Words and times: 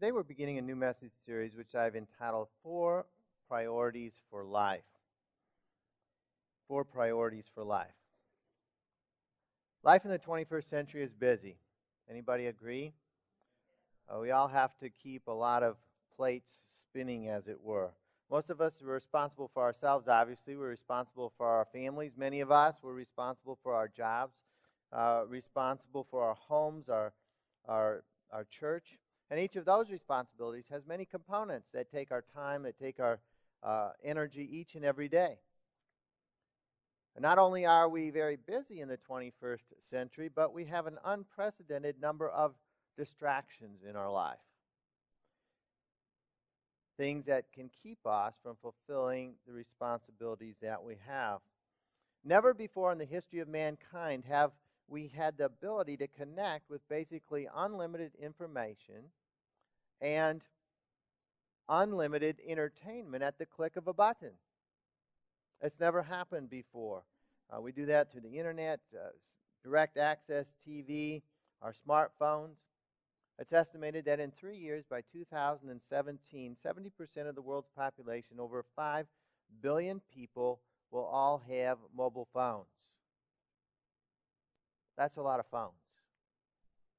Today 0.00 0.12
we're 0.12 0.22
beginning 0.22 0.56
a 0.56 0.62
new 0.62 0.76
message 0.76 1.12
series 1.26 1.54
which 1.54 1.74
I've 1.74 1.94
entitled 1.94 2.48
Four 2.62 3.04
Priorities 3.50 4.14
for 4.30 4.44
Life. 4.44 4.80
Four 6.68 6.86
Priorities 6.86 7.50
for 7.54 7.62
Life. 7.62 7.92
Life 9.82 10.06
in 10.06 10.10
the 10.10 10.18
21st 10.18 10.70
century 10.70 11.02
is 11.02 11.12
busy. 11.12 11.58
Anybody 12.08 12.46
agree? 12.46 12.94
Uh, 14.08 14.20
we 14.20 14.30
all 14.30 14.48
have 14.48 14.70
to 14.78 14.88
keep 14.88 15.26
a 15.26 15.32
lot 15.32 15.62
of 15.62 15.76
plates 16.16 16.50
spinning, 16.80 17.28
as 17.28 17.46
it 17.46 17.60
were. 17.62 17.90
Most 18.30 18.48
of 18.48 18.62
us 18.62 18.80
are 18.82 18.86
responsible 18.86 19.50
for 19.52 19.62
ourselves, 19.62 20.08
obviously. 20.08 20.56
We're 20.56 20.68
responsible 20.68 21.30
for 21.36 21.46
our 21.46 21.66
families. 21.74 22.12
Many 22.16 22.40
of 22.40 22.50
us, 22.50 22.76
we're 22.82 22.94
responsible 22.94 23.58
for 23.62 23.74
our 23.74 23.86
jobs, 23.86 24.32
uh, 24.94 25.24
responsible 25.28 26.06
for 26.10 26.22
our 26.22 26.36
homes, 26.48 26.88
our, 26.88 27.12
our, 27.68 28.02
our 28.32 28.44
church. 28.44 28.96
And 29.30 29.38
each 29.38 29.54
of 29.54 29.64
those 29.64 29.90
responsibilities 29.90 30.66
has 30.70 30.84
many 30.86 31.04
components 31.04 31.68
that 31.72 31.90
take 31.90 32.10
our 32.10 32.24
time, 32.34 32.64
that 32.64 32.78
take 32.78 32.98
our 32.98 33.20
uh, 33.62 33.90
energy 34.02 34.48
each 34.50 34.74
and 34.74 34.84
every 34.84 35.08
day. 35.08 35.38
And 37.14 37.22
not 37.22 37.38
only 37.38 37.64
are 37.64 37.88
we 37.88 38.10
very 38.10 38.36
busy 38.36 38.80
in 38.80 38.88
the 38.88 38.98
21st 39.08 39.60
century, 39.88 40.30
but 40.34 40.52
we 40.52 40.64
have 40.66 40.86
an 40.86 40.98
unprecedented 41.04 42.00
number 42.00 42.28
of 42.28 42.54
distractions 42.96 43.82
in 43.88 43.94
our 43.94 44.10
life. 44.10 44.38
Things 46.96 47.26
that 47.26 47.52
can 47.52 47.70
keep 47.82 47.98
us 48.04 48.34
from 48.42 48.56
fulfilling 48.60 49.34
the 49.46 49.52
responsibilities 49.52 50.56
that 50.60 50.82
we 50.82 50.96
have. 51.06 51.38
Never 52.24 52.52
before 52.52 52.92
in 52.92 52.98
the 52.98 53.04
history 53.04 53.38
of 53.38 53.48
mankind 53.48 54.24
have 54.28 54.50
we 54.88 55.10
had 55.16 55.38
the 55.38 55.44
ability 55.44 55.96
to 55.96 56.08
connect 56.08 56.68
with 56.68 56.86
basically 56.88 57.48
unlimited 57.54 58.12
information 58.20 59.04
and 60.00 60.42
unlimited 61.68 62.40
entertainment 62.46 63.22
at 63.22 63.38
the 63.38 63.46
click 63.46 63.76
of 63.76 63.86
a 63.86 63.92
button. 63.92 64.32
It's 65.60 65.78
never 65.78 66.02
happened 66.02 66.50
before. 66.50 67.02
Uh, 67.50 67.60
we 67.60 67.72
do 67.72 67.86
that 67.86 68.10
through 68.10 68.22
the 68.22 68.38
internet, 68.38 68.80
uh, 68.94 69.10
direct 69.62 69.96
access 69.96 70.54
TV, 70.66 71.22
our 71.60 71.74
smartphones. 71.86 72.56
It's 73.38 73.52
estimated 73.52 74.04
that 74.04 74.20
in 74.20 74.30
three 74.30 74.56
years, 74.56 74.84
by 74.88 75.02
2017, 75.12 76.56
70% 76.64 77.28
of 77.28 77.34
the 77.34 77.42
world's 77.42 77.70
population, 77.74 78.38
over 78.38 78.64
5 78.76 79.06
billion 79.62 80.00
people, 80.14 80.60
will 80.90 81.04
all 81.04 81.42
have 81.48 81.78
mobile 81.96 82.28
phones. 82.34 82.66
That's 84.96 85.16
a 85.16 85.22
lot 85.22 85.40
of 85.40 85.46
phones. 85.46 85.72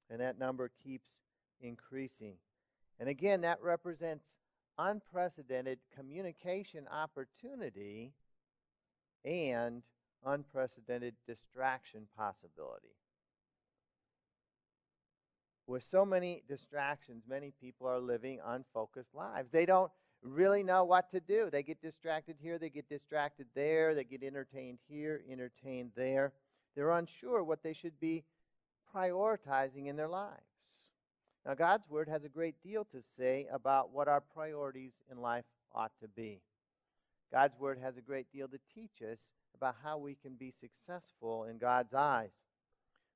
And 0.09 0.19
that 0.19 0.39
number 0.39 0.72
keeps 0.83 1.09
increasing. 1.61 2.35
And 3.02 3.09
again, 3.09 3.41
that 3.41 3.63
represents 3.63 4.30
unprecedented 4.77 5.80
communication 5.97 6.88
opportunity 6.88 8.13
and 9.25 9.81
unprecedented 10.23 11.16
distraction 11.27 12.07
possibility. 12.16 12.94
With 15.66 15.83
so 15.89 16.05
many 16.05 16.44
distractions, 16.47 17.23
many 17.27 17.52
people 17.59 17.88
are 17.88 17.99
living 17.99 18.39
unfocused 18.45 19.16
lives. 19.16 19.49
They 19.49 19.66
don't 19.66 19.91
really 20.22 20.61
know 20.61 20.83
what 20.83 21.09
to 21.09 21.19
do. 21.19 21.49
They 21.52 21.63
get 21.63 21.81
distracted 21.81 22.35
here, 22.39 22.59
they 22.59 22.69
get 22.69 22.88
distracted 22.88 23.47
there, 23.55 23.95
they 23.95 24.03
get 24.03 24.22
entertained 24.22 24.77
here, 24.88 25.23
entertained 25.27 25.94
there. 25.95 26.33
They're 26.75 26.91
unsure 26.91 27.44
what 27.44 27.63
they 27.63 27.73
should 27.73 27.99
be 27.99 28.25
prioritizing 28.95 29.88
in 29.88 29.95
their 29.95 30.07
lives. 30.07 30.50
Now, 31.45 31.56
God's 31.56 31.89
Word 31.89 32.08
has 32.08 32.23
a 32.23 32.30
great 32.30 32.56
deal 32.64 32.86
to 32.86 33.02
say 33.17 33.47
about 33.52 33.92
what 33.92 34.08
our 34.08 34.22
priorities 34.22 34.94
in 35.11 35.17
life 35.17 35.45
ought 35.73 35.92
to 36.02 36.08
be. 36.08 36.42
God's 37.31 37.58
Word 37.58 37.80
has 37.81 37.97
a 37.97 38.02
great 38.02 38.28
deal 38.31 38.47
to 38.47 38.59
teach 38.75 39.02
us 39.02 39.20
about 39.56 39.75
how 39.84 39.97
we 39.97 40.16
can 40.16 40.36
be 40.36 40.51
successful 40.51 41.46
in 41.46 41.57
God's 41.57 41.94
eyes. 41.94 42.31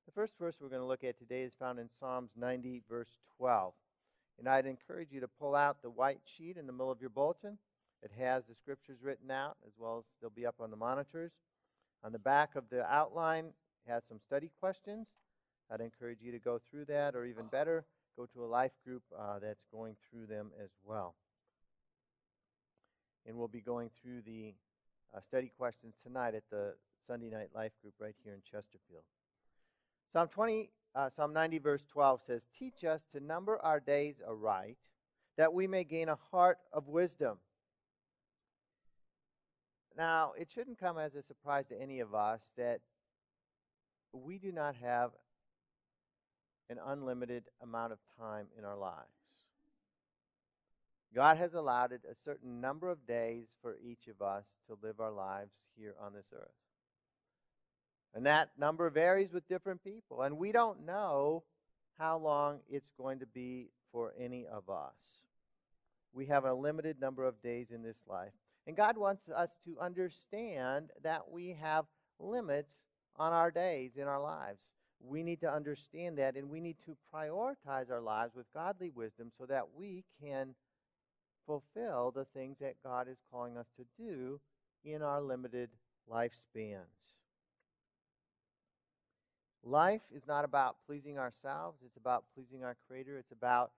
The 0.06 0.12
first 0.12 0.34
verse 0.38 0.56
we're 0.60 0.68
going 0.68 0.82
to 0.82 0.86
look 0.86 1.04
at 1.04 1.18
today 1.18 1.42
is 1.42 1.54
found 1.54 1.78
in 1.78 1.88
Psalms 2.00 2.30
90, 2.36 2.82
verse 2.88 3.18
12. 3.36 3.74
And 4.38 4.48
I'd 4.48 4.66
encourage 4.66 5.12
you 5.12 5.20
to 5.20 5.28
pull 5.28 5.54
out 5.54 5.82
the 5.82 5.90
white 5.90 6.20
sheet 6.24 6.56
in 6.56 6.66
the 6.66 6.72
middle 6.72 6.90
of 6.90 7.00
your 7.00 7.10
bulletin. 7.10 7.58
It 8.02 8.10
has 8.18 8.44
the 8.44 8.54
scriptures 8.54 8.98
written 9.02 9.30
out, 9.30 9.56
as 9.66 9.72
well 9.78 9.98
as 9.98 10.04
they'll 10.20 10.30
be 10.30 10.46
up 10.46 10.56
on 10.60 10.70
the 10.70 10.76
monitors. 10.76 11.32
On 12.04 12.12
the 12.12 12.18
back 12.18 12.56
of 12.56 12.64
the 12.70 12.84
outline 12.84 13.46
it 13.46 13.90
has 13.90 14.02
some 14.08 14.18
study 14.18 14.50
questions. 14.60 15.06
I'd 15.70 15.80
encourage 15.80 16.18
you 16.22 16.32
to 16.32 16.38
go 16.38 16.60
through 16.70 16.84
that, 16.86 17.16
or 17.16 17.24
even 17.24 17.46
better, 17.46 17.84
go 18.16 18.26
to 18.26 18.44
a 18.44 18.46
life 18.46 18.72
group 18.84 19.02
uh, 19.16 19.38
that's 19.38 19.64
going 19.72 19.96
through 20.08 20.26
them 20.26 20.50
as 20.62 20.70
well. 20.84 21.14
And 23.26 23.36
we'll 23.36 23.48
be 23.48 23.60
going 23.60 23.90
through 24.02 24.22
the 24.22 24.54
uh, 25.14 25.20
study 25.20 25.52
questions 25.56 25.94
tonight 26.02 26.34
at 26.34 26.44
the 26.50 26.74
Sunday 27.06 27.30
night 27.30 27.50
life 27.54 27.72
group 27.82 27.94
right 27.98 28.14
here 28.24 28.34
in 28.34 28.40
Chesterfield. 28.40 29.04
Psalm 30.12 30.28
20, 30.28 30.70
uh, 30.94 31.10
Psalm 31.10 31.32
90, 31.32 31.58
verse 31.58 31.84
12 31.90 32.22
says, 32.22 32.46
"Teach 32.56 32.84
us 32.84 33.04
to 33.12 33.20
number 33.20 33.58
our 33.58 33.80
days 33.80 34.20
aright, 34.26 34.78
that 35.36 35.52
we 35.52 35.66
may 35.66 35.84
gain 35.84 36.08
a 36.08 36.16
heart 36.16 36.58
of 36.72 36.88
wisdom." 36.88 37.38
Now, 39.96 40.32
it 40.32 40.50
shouldn't 40.50 40.78
come 40.78 40.98
as 40.98 41.14
a 41.14 41.22
surprise 41.22 41.66
to 41.68 41.80
any 41.80 42.00
of 42.00 42.14
us 42.14 42.40
that 42.56 42.80
we 44.12 44.38
do 44.38 44.52
not 44.52 44.76
have 44.76 45.12
an 46.68 46.78
unlimited 46.84 47.44
amount 47.62 47.92
of 47.92 47.98
time 48.18 48.46
in 48.58 48.64
our 48.64 48.76
lives. 48.76 49.06
God 51.14 51.38
has 51.38 51.54
allowed 51.54 51.92
it 51.92 52.02
a 52.10 52.14
certain 52.24 52.60
number 52.60 52.90
of 52.90 53.06
days 53.06 53.46
for 53.62 53.76
each 53.82 54.08
of 54.08 54.20
us 54.20 54.44
to 54.66 54.76
live 54.82 55.00
our 55.00 55.12
lives 55.12 55.54
here 55.78 55.94
on 56.00 56.12
this 56.12 56.26
earth. 56.34 56.48
And 58.14 58.26
that 58.26 58.50
number 58.58 58.88
varies 58.90 59.32
with 59.32 59.48
different 59.48 59.82
people. 59.82 60.22
And 60.22 60.38
we 60.38 60.52
don't 60.52 60.84
know 60.84 61.44
how 61.98 62.18
long 62.18 62.60
it's 62.68 62.90
going 62.98 63.20
to 63.20 63.26
be 63.26 63.68
for 63.92 64.12
any 64.18 64.46
of 64.46 64.68
us. 64.68 64.94
We 66.12 66.26
have 66.26 66.44
a 66.44 66.54
limited 66.54 67.00
number 67.00 67.24
of 67.24 67.40
days 67.42 67.70
in 67.70 67.82
this 67.82 67.98
life. 68.06 68.32
And 68.66 68.76
God 68.76 68.98
wants 68.98 69.28
us 69.28 69.50
to 69.64 69.78
understand 69.80 70.90
that 71.02 71.30
we 71.30 71.56
have 71.60 71.84
limits 72.18 72.72
on 73.16 73.32
our 73.32 73.50
days 73.50 73.92
in 73.96 74.04
our 74.04 74.20
lives 74.20 74.60
we 75.00 75.22
need 75.22 75.40
to 75.40 75.52
understand 75.52 76.18
that 76.18 76.36
and 76.36 76.48
we 76.48 76.60
need 76.60 76.76
to 76.86 76.96
prioritize 77.14 77.90
our 77.90 78.00
lives 78.00 78.34
with 78.34 78.46
godly 78.54 78.90
wisdom 78.90 79.30
so 79.38 79.46
that 79.46 79.64
we 79.76 80.04
can 80.22 80.54
fulfill 81.46 82.12
the 82.14 82.24
things 82.24 82.58
that 82.60 82.82
God 82.82 83.08
is 83.08 83.18
calling 83.30 83.56
us 83.56 83.66
to 83.76 83.84
do 84.02 84.40
in 84.84 85.02
our 85.02 85.20
limited 85.20 85.70
lifespans. 86.10 86.80
Life 89.62 90.02
is 90.14 90.26
not 90.28 90.44
about 90.44 90.76
pleasing 90.86 91.18
ourselves, 91.18 91.78
it's 91.84 91.96
about 91.96 92.24
pleasing 92.34 92.62
our 92.62 92.76
Creator. 92.88 93.18
It's 93.18 93.32
about 93.32 93.72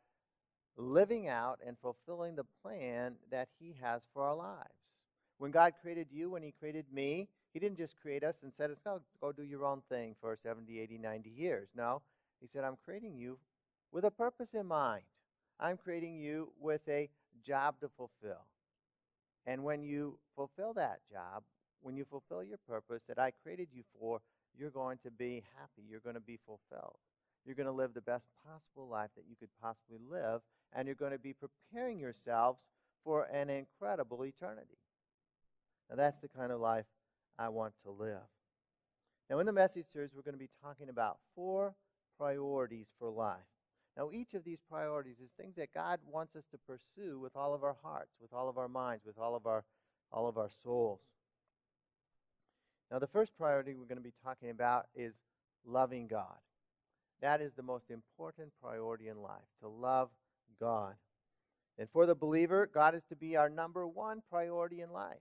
living 0.77 1.29
out 1.29 1.59
and 1.67 1.77
fulfilling 1.81 2.37
the 2.37 2.45
plan 2.63 3.15
that 3.31 3.49
He 3.59 3.75
has 3.81 4.03
for 4.13 4.23
our 4.23 4.37
lives. 4.37 4.93
When 5.39 5.51
God 5.51 5.73
created 5.81 6.09
you, 6.11 6.31
when 6.31 6.43
He 6.43 6.53
created 6.53 6.85
me, 6.93 7.29
he 7.53 7.59
didn't 7.59 7.79
just 7.79 7.95
create 8.01 8.23
us 8.23 8.37
and 8.43 8.53
said, 8.57 8.71
go, 8.85 9.01
go 9.21 9.33
do 9.33 9.43
your 9.43 9.65
own 9.65 9.83
thing 9.89 10.15
for 10.21 10.37
70, 10.43 10.79
80, 10.79 10.99
90 10.99 11.31
years. 11.31 11.69
No. 11.77 12.03
He 12.41 12.47
said, 12.47 12.65
I'm 12.65 12.77
creating 12.85 13.17
you 13.17 13.39
with 13.93 14.05
a 14.05 14.11
purpose 14.11 14.55
in 14.55 14.67
mind. 14.67 15.03
I'm 15.59 15.77
creating 15.77 16.19
you 16.19 16.53
with 16.61 16.83
a 16.89 17.09
job 17.45 17.81
to 17.81 17.89
fulfill. 17.97 18.45
And 19.47 19.65
when 19.65 19.83
you 19.83 20.19
fulfill 20.37 20.75
that 20.75 21.01
job, 21.11 21.43
when 21.81 21.97
you 21.97 22.05
fulfill 22.05 22.45
your 22.45 22.59
purpose 22.69 23.03
that 23.09 23.19
I 23.19 23.33
created 23.43 23.69
you 23.73 23.83
for, 23.99 24.21
you're 24.57 24.71
going 24.71 24.99
to 25.05 25.11
be 25.11 25.43
happy. 25.57 25.87
You're 25.89 26.01
going 26.01 26.15
to 26.15 26.21
be 26.21 26.39
fulfilled. 26.45 26.97
You're 27.45 27.55
going 27.55 27.67
to 27.67 27.73
live 27.73 27.95
the 27.95 28.01
best 28.01 28.27
possible 28.45 28.89
life 28.89 29.11
that 29.17 29.25
you 29.29 29.37
could 29.41 29.49
possibly 29.63 29.99
live, 30.11 30.43
and 30.75 30.87
you're 30.87 30.95
going 30.95 31.13
to 31.13 31.19
be 31.19 31.33
preparing 31.33 31.99
yourselves 31.99 32.69
for 33.05 33.25
an 33.25 33.49
incredible 33.49 34.25
eternity. 34.25 34.77
Now, 35.89 35.97
that's 35.97 36.21
the 36.21 36.29
kind 36.29 36.53
of 36.53 36.61
life 36.61 36.85
I 37.39 37.49
want 37.49 37.75
to 37.85 37.91
live. 37.91 38.27
Now, 39.31 39.39
in 39.39 39.47
the 39.47 39.53
message 39.53 39.87
series, 39.93 40.11
we're 40.15 40.23
going 40.23 40.35
to 40.35 40.39
be 40.39 40.51
talking 40.63 40.89
about 40.89 41.19
four 41.35 41.75
priorities 42.19 42.87
for 42.99 43.11
life. 43.11 43.37
Now, 43.97 44.11
each 44.13 44.35
of 44.35 44.45
these 44.45 44.59
priorities 44.71 45.17
is 45.23 45.31
things 45.31 45.57
that 45.57 45.75
God 45.75 46.01
wants 46.11 46.35
us 46.35 46.45
to 46.53 46.59
pursue 46.59 47.19
with 47.19 47.37
all 47.37 47.53
of 47.53 47.63
our 47.63 47.77
hearts, 47.83 48.13
with 48.21 48.33
all 48.33 48.49
of 48.49 48.57
our 48.57 48.69
minds, 48.69 49.05
with 49.05 49.19
all 49.19 49.35
of 49.35 49.47
our, 49.47 49.65
all 50.13 50.29
of 50.29 50.39
our 50.39 50.51
souls. 50.63 51.01
Now, 52.91 52.99
the 52.99 53.07
first 53.07 53.37
priority 53.37 53.75
we're 53.75 53.87
going 53.87 53.99
to 53.99 54.03
be 54.03 54.15
talking 54.25 54.51
about 54.51 54.87
is 54.95 55.15
loving 55.67 56.07
God. 56.07 56.39
That 57.21 57.41
is 57.41 57.53
the 57.55 57.63
most 57.63 57.91
important 57.91 58.53
priority 58.63 59.09
in 59.09 59.21
life, 59.21 59.49
to 59.61 59.69
love 59.69 60.09
God. 60.61 60.95
And 61.79 61.89
for 61.91 62.07
the 62.07 62.15
believer, 62.15 62.69
God 62.73 62.95
is 62.95 63.03
to 63.11 63.17
be 63.17 63.37
our 63.37 63.49
number 63.49 63.87
one 63.87 64.23
priority 64.31 64.81
in 64.81 64.93
life. 64.93 65.19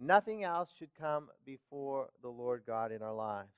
Nothing 0.00 0.44
else 0.44 0.70
should 0.78 0.94
come 0.98 1.28
before 1.44 2.08
the 2.22 2.28
Lord 2.28 2.62
God 2.66 2.90
in 2.90 3.02
our 3.02 3.14
lives. 3.14 3.52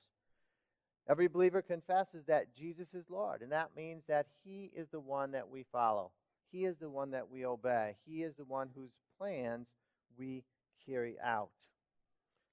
Every 1.07 1.27
believer 1.27 1.61
confesses 1.61 2.25
that 2.27 2.55
Jesus 2.55 2.93
is 2.93 3.05
Lord, 3.09 3.41
and 3.41 3.51
that 3.51 3.75
means 3.75 4.03
that 4.07 4.27
He 4.43 4.69
is 4.75 4.87
the 4.91 4.99
one 4.99 5.31
that 5.31 5.49
we 5.49 5.65
follow. 5.71 6.11
He 6.51 6.65
is 6.65 6.77
the 6.77 6.89
one 6.89 7.11
that 7.11 7.29
we 7.29 7.45
obey. 7.45 7.95
He 8.05 8.23
is 8.23 8.35
the 8.35 8.45
one 8.45 8.69
whose 8.75 8.91
plans 9.17 9.73
we 10.17 10.43
carry 10.85 11.15
out. 11.23 11.49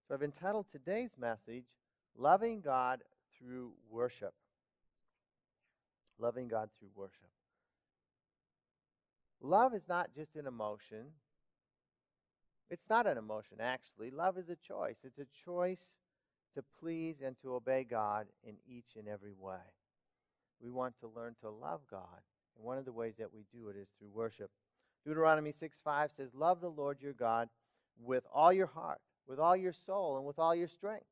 So 0.06 0.14
I've 0.14 0.22
entitled 0.22 0.66
today's 0.70 1.16
message, 1.18 1.64
Loving 2.16 2.60
God 2.60 3.02
Through 3.38 3.72
Worship. 3.90 4.34
Loving 6.20 6.48
God 6.48 6.68
through 6.78 6.90
worship. 6.94 7.30
Love 9.40 9.74
is 9.74 9.88
not 9.88 10.10
just 10.14 10.36
an 10.36 10.46
emotion. 10.46 11.06
It's 12.70 12.88
not 12.88 13.06
an 13.06 13.18
emotion, 13.18 13.58
actually. 13.60 14.10
Love 14.10 14.38
is 14.38 14.48
a 14.48 14.56
choice. 14.56 14.98
It's 15.04 15.18
a 15.18 15.44
choice 15.44 15.82
to 16.54 16.62
please 16.80 17.16
and 17.24 17.36
to 17.42 17.54
obey 17.54 17.84
God 17.88 18.26
in 18.44 18.54
each 18.68 18.96
and 18.96 19.08
every 19.08 19.32
way. 19.32 19.58
We 20.62 20.70
want 20.70 20.94
to 21.00 21.08
learn 21.08 21.34
to 21.42 21.50
love 21.50 21.80
God. 21.90 22.20
And 22.56 22.64
one 22.64 22.78
of 22.78 22.84
the 22.84 22.92
ways 22.92 23.14
that 23.18 23.32
we 23.32 23.44
do 23.52 23.68
it 23.68 23.76
is 23.76 23.88
through 23.98 24.10
worship. 24.12 24.50
Deuteronomy 25.04 25.52
6 25.52 25.78
5 25.82 26.12
says, 26.16 26.30
Love 26.34 26.60
the 26.60 26.68
Lord 26.68 26.98
your 27.00 27.12
God 27.12 27.48
with 28.02 28.24
all 28.32 28.52
your 28.52 28.66
heart, 28.66 29.00
with 29.26 29.38
all 29.38 29.56
your 29.56 29.72
soul, 29.72 30.16
and 30.16 30.26
with 30.26 30.38
all 30.38 30.54
your 30.54 30.68
strength. 30.68 31.06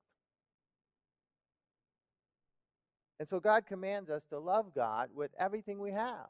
And 3.19 3.29
so 3.29 3.41
God 3.41 3.67
commands 3.67 4.11
us 4.11 4.23
to 4.31 4.39
love 4.39 4.75
God 4.75 5.09
with 5.15 5.33
everything 5.39 5.81
we 5.81 5.93
have. 5.93 6.29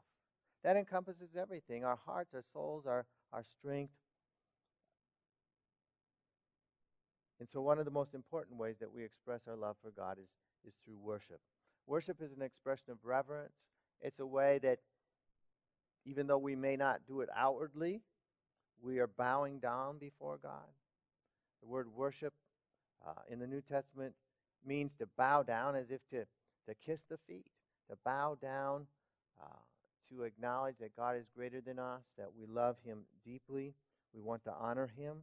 That 0.63 0.75
encompasses 0.75 1.35
everything 1.39 1.85
our 1.85 1.99
hearts, 2.05 2.33
our 2.33 2.43
souls, 2.51 2.85
our, 2.85 3.05
our 3.31 3.43
strength. 3.43 3.93
And 7.39 7.49
so, 7.49 7.61
one 7.61 7.79
of 7.79 7.85
the 7.85 7.91
most 7.91 8.13
important 8.13 8.59
ways 8.59 8.75
that 8.79 8.93
we 8.93 9.03
express 9.03 9.41
our 9.47 9.55
love 9.55 9.77
for 9.81 9.91
God 9.91 10.17
is, 10.17 10.29
is 10.67 10.73
through 10.83 10.97
worship. 11.01 11.39
Worship 11.87 12.21
is 12.21 12.31
an 12.33 12.41
expression 12.41 12.91
of 12.91 12.97
reverence. 13.03 13.67
It's 14.01 14.19
a 14.19 14.25
way 14.25 14.59
that, 14.61 14.79
even 16.05 16.27
though 16.27 16.37
we 16.37 16.55
may 16.55 16.75
not 16.75 17.01
do 17.07 17.21
it 17.21 17.29
outwardly, 17.35 18.01
we 18.81 18.99
are 18.99 19.07
bowing 19.07 19.59
down 19.59 19.97
before 19.97 20.39
God. 20.41 20.67
The 21.61 21.67
word 21.67 21.87
worship 21.93 22.33
uh, 23.05 23.21
in 23.29 23.39
the 23.39 23.47
New 23.47 23.61
Testament 23.61 24.13
means 24.65 24.93
to 24.99 25.07
bow 25.17 25.43
down 25.43 25.75
as 25.75 25.91
if 25.91 26.01
to, 26.11 26.25
to 26.67 26.75
kiss 26.85 26.99
the 27.09 27.17
feet, 27.27 27.47
to 27.89 27.97
bow 28.05 28.37
down, 28.41 28.85
uh, 29.41 29.59
to 30.09 30.23
acknowledge 30.23 30.75
that 30.79 30.95
God 30.95 31.15
is 31.17 31.25
greater 31.35 31.61
than 31.61 31.79
us, 31.79 32.01
that 32.17 32.29
we 32.37 32.45
love 32.45 32.77
Him 32.83 32.99
deeply, 33.25 33.73
we 34.13 34.21
want 34.21 34.43
to 34.45 34.53
honor 34.59 34.89
Him. 34.97 35.17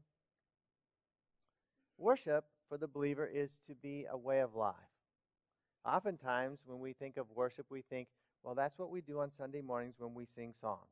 Worship 1.99 2.45
for 2.69 2.77
the 2.77 2.89
believer 2.89 3.27
is 3.27 3.51
to 3.69 3.75
be 3.75 4.07
a 4.11 4.17
way 4.17 4.41
of 4.41 4.55
life. 4.55 4.75
Oftentimes, 5.85 6.61
when 6.67 6.81
we 6.81 6.93
think 6.93 7.17
of 7.17 7.27
worship, 7.35 7.67
we 7.71 7.83
think, 7.83 8.09
well, 8.43 8.55
that's 8.55 8.79
what 8.79 8.91
we 8.91 9.01
do 9.01 9.21
on 9.21 9.31
Sunday 9.31 9.61
mornings 9.61 9.95
when 9.99 10.15
we 10.15 10.27
sing 10.35 10.53
songs. 10.61 10.91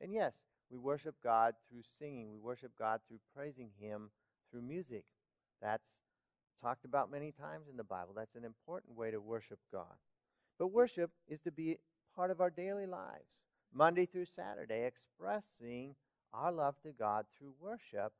And 0.00 0.12
yes, 0.12 0.34
we 0.70 0.78
worship 0.78 1.14
God 1.22 1.54
through 1.68 1.82
singing, 1.98 2.30
we 2.30 2.38
worship 2.38 2.72
God 2.78 3.00
through 3.06 3.20
praising 3.34 3.70
Him 3.78 4.10
through 4.50 4.62
music. 4.62 5.04
That's 5.60 5.84
talked 6.60 6.84
about 6.84 7.10
many 7.10 7.32
times 7.32 7.66
in 7.70 7.76
the 7.76 7.84
Bible. 7.84 8.12
That's 8.16 8.36
an 8.36 8.44
important 8.44 8.96
way 8.96 9.10
to 9.10 9.20
worship 9.20 9.58
God. 9.72 9.96
But 10.58 10.68
worship 10.68 11.10
is 11.28 11.40
to 11.40 11.50
be 11.50 11.78
part 12.14 12.30
of 12.30 12.40
our 12.40 12.50
daily 12.50 12.86
lives, 12.86 13.40
Monday 13.74 14.06
through 14.06 14.26
Saturday, 14.26 14.86
expressing 14.86 15.94
our 16.32 16.52
love 16.52 16.76
to 16.82 16.92
God 16.92 17.26
through 17.36 17.54
worship 17.60 18.12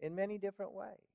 in 0.00 0.14
many 0.14 0.38
different 0.38 0.72
ways. 0.72 1.07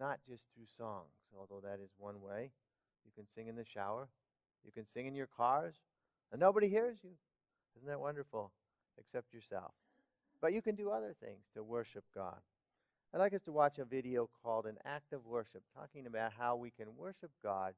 Not 0.00 0.18
just 0.26 0.44
through 0.54 0.64
songs, 0.78 1.12
although 1.38 1.60
that 1.60 1.78
is 1.84 1.90
one 1.98 2.22
way. 2.22 2.50
You 3.04 3.12
can 3.14 3.26
sing 3.34 3.48
in 3.48 3.56
the 3.56 3.66
shower, 3.66 4.08
you 4.64 4.72
can 4.72 4.86
sing 4.86 5.06
in 5.06 5.14
your 5.14 5.26
cars, 5.26 5.74
and 6.32 6.40
nobody 6.40 6.68
hears 6.68 6.96
you. 7.02 7.10
Isn't 7.76 7.88
that 7.88 8.00
wonderful? 8.00 8.50
Except 8.98 9.32
yourself. 9.34 9.72
But 10.40 10.54
you 10.54 10.62
can 10.62 10.74
do 10.74 10.90
other 10.90 11.14
things 11.22 11.44
to 11.54 11.62
worship 11.62 12.04
God. 12.14 12.38
I'd 13.12 13.18
like 13.18 13.34
us 13.34 13.42
to 13.42 13.52
watch 13.52 13.78
a 13.78 13.84
video 13.84 14.30
called 14.42 14.66
An 14.66 14.78
Act 14.86 15.12
of 15.12 15.26
Worship, 15.26 15.62
talking 15.76 16.06
about 16.06 16.32
how 16.38 16.56
we 16.56 16.70
can 16.70 16.86
worship 16.96 17.30
God 17.42 17.74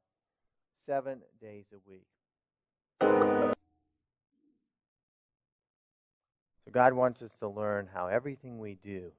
seven 0.87 1.23
days 1.41 1.65
a 1.73 1.91
week. 1.91 2.07
So, 6.65 6.71
God 6.71 6.93
wants 6.93 7.23
us 7.23 7.35
to 7.41 7.49
learn 7.49 7.89
how 7.93 8.07
everything 8.07 8.59
we 8.59 8.75
do 8.75 9.11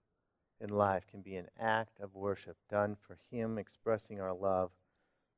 in 0.63 0.69
life 0.69 1.05
can 1.11 1.21
be 1.21 1.35
an 1.35 1.47
act 1.59 1.99
of 1.99 2.15
worship 2.15 2.55
done 2.69 2.95
for 3.05 3.17
Him, 3.29 3.57
expressing 3.57 4.21
our 4.21 4.33
love 4.33 4.71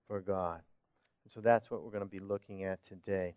for 0.08 0.22
God. 0.22 0.62
And 1.24 1.34
so 1.34 1.42
that's 1.42 1.72
what 1.72 1.84
we're 1.84 1.92
going 1.92 2.04
to 2.04 2.10
be 2.10 2.20
looking 2.20 2.64
at 2.64 2.84
today. 2.86 3.36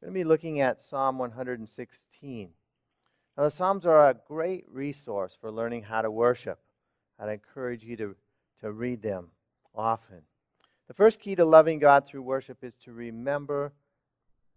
We're 0.00 0.08
going 0.08 0.14
to 0.14 0.24
be 0.24 0.28
looking 0.28 0.60
at 0.60 0.80
Psalm 0.80 1.18
116. 1.18 2.50
Now, 3.36 3.44
the 3.44 3.50
Psalms 3.50 3.86
are 3.86 4.10
a 4.10 4.16
great 4.26 4.64
resource 4.68 5.38
for 5.40 5.50
learning 5.50 5.84
how 5.84 6.02
to 6.02 6.10
worship. 6.10 6.58
I'd 7.18 7.28
encourage 7.28 7.84
you 7.84 7.96
to, 7.96 8.16
to 8.60 8.72
read 8.72 9.02
them 9.02 9.28
often. 9.74 10.22
The 10.88 10.94
first 10.94 11.20
key 11.20 11.36
to 11.36 11.44
loving 11.44 11.78
God 11.78 12.04
through 12.04 12.22
worship 12.22 12.64
is 12.64 12.74
to 12.78 12.92
remember 12.92 13.72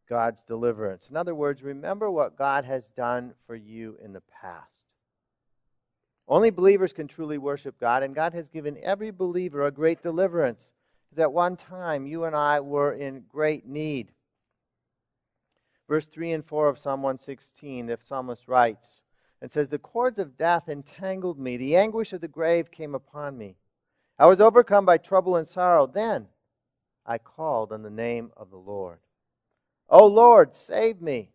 God's 0.10 0.42
deliverance. 0.42 1.10
In 1.10 1.16
other 1.16 1.36
words, 1.36 1.62
remember 1.62 2.10
what 2.10 2.38
God 2.38 2.66
has 2.66 2.90
done 2.90 3.36
for 3.46 3.56
you 3.56 3.98
in 4.04 4.14
the 4.14 4.22
past. 4.22 4.85
Only 6.28 6.50
believers 6.50 6.92
can 6.92 7.08
truly 7.08 7.38
worship 7.38 7.80
God, 7.80 8.02
and 8.02 8.16
God 8.16 8.34
has 8.34 8.50
given 8.50 8.78
every 8.82 9.12
believer 9.12 9.66
a 9.66 9.72
great 9.72 10.02
deliverance. 10.02 10.74
Because 11.10 11.22
at 11.22 11.34
one 11.34 11.56
time, 11.56 12.08
you 12.08 12.24
and 12.24 12.36
I 12.36 12.60
were 12.60 12.94
in 12.94 13.26
great 13.30 13.66
need. 13.66 14.12
Verse 15.88 16.08
3 16.08 16.32
and 16.32 16.46
4 16.46 16.70
of 16.70 16.80
Psalm 16.80 17.04
116, 17.04 17.86
the 17.86 17.98
psalmist 18.04 18.48
writes 18.48 19.02
and 19.40 19.52
says, 19.52 19.70
The 19.70 19.78
cords 19.78 20.18
of 20.18 20.36
death 20.38 20.68
entangled 20.68 21.40
me, 21.40 21.58
the 21.58 21.76
anguish 21.76 22.12
of 22.12 22.22
the 22.22 22.28
grave 22.28 22.72
came 22.72 22.96
upon 22.96 23.38
me. 23.38 23.58
I 24.18 24.26
was 24.26 24.42
overcome 24.42 24.86
by 24.86 24.98
trouble 24.98 25.36
and 25.36 25.48
sorrow. 25.48 25.86
Then 25.86 26.28
I 27.06 27.20
called 27.20 27.72
on 27.72 27.84
the 27.84 27.90
name 27.90 28.32
of 28.36 28.50
the 28.50 28.58
Lord. 28.58 29.00
O 29.90 30.08
Lord, 30.08 30.56
save 30.56 31.02
me. 31.02 31.30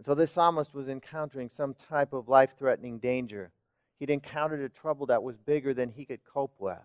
And 0.00 0.06
so 0.06 0.14
this 0.14 0.32
psalmist 0.32 0.72
was 0.72 0.88
encountering 0.88 1.50
some 1.50 1.74
type 1.74 2.14
of 2.14 2.26
life 2.26 2.54
threatening 2.56 3.00
danger. 3.00 3.52
He'd 3.98 4.08
encountered 4.08 4.62
a 4.62 4.70
trouble 4.70 5.04
that 5.08 5.22
was 5.22 5.36
bigger 5.36 5.74
than 5.74 5.90
he 5.90 6.06
could 6.06 6.24
cope 6.24 6.54
with. 6.58 6.78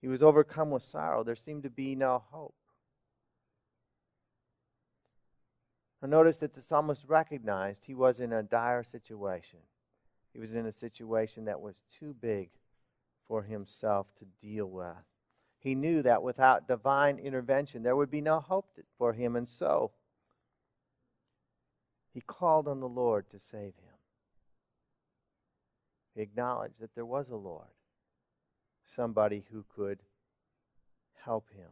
He 0.00 0.08
was 0.08 0.20
overcome 0.20 0.70
with 0.70 0.82
sorrow. 0.82 1.22
There 1.22 1.36
seemed 1.36 1.62
to 1.62 1.70
be 1.70 1.94
no 1.94 2.24
hope. 2.32 2.56
I 6.02 6.08
noticed 6.08 6.40
that 6.40 6.54
the 6.54 6.60
psalmist 6.60 7.04
recognized 7.06 7.84
he 7.84 7.94
was 7.94 8.18
in 8.18 8.32
a 8.32 8.42
dire 8.42 8.82
situation. 8.82 9.60
He 10.32 10.40
was 10.40 10.56
in 10.56 10.66
a 10.66 10.72
situation 10.72 11.44
that 11.44 11.60
was 11.60 11.82
too 12.00 12.16
big 12.20 12.48
for 13.28 13.44
himself 13.44 14.08
to 14.18 14.24
deal 14.44 14.66
with. 14.66 15.04
He 15.60 15.76
knew 15.76 16.02
that 16.02 16.24
without 16.24 16.66
divine 16.66 17.20
intervention, 17.20 17.84
there 17.84 17.94
would 17.94 18.10
be 18.10 18.20
no 18.20 18.40
hope 18.40 18.76
for 18.98 19.12
him, 19.12 19.36
and 19.36 19.48
so 19.48 19.92
he 22.16 22.22
called 22.22 22.66
on 22.66 22.80
the 22.80 22.88
Lord 22.88 23.28
to 23.28 23.38
save 23.38 23.74
him. 23.74 23.98
He 26.14 26.22
acknowledged 26.22 26.80
that 26.80 26.94
there 26.94 27.04
was 27.04 27.28
a 27.28 27.36
Lord, 27.36 27.68
somebody 28.86 29.44
who 29.52 29.66
could 29.76 29.98
help 31.22 31.50
him. 31.54 31.68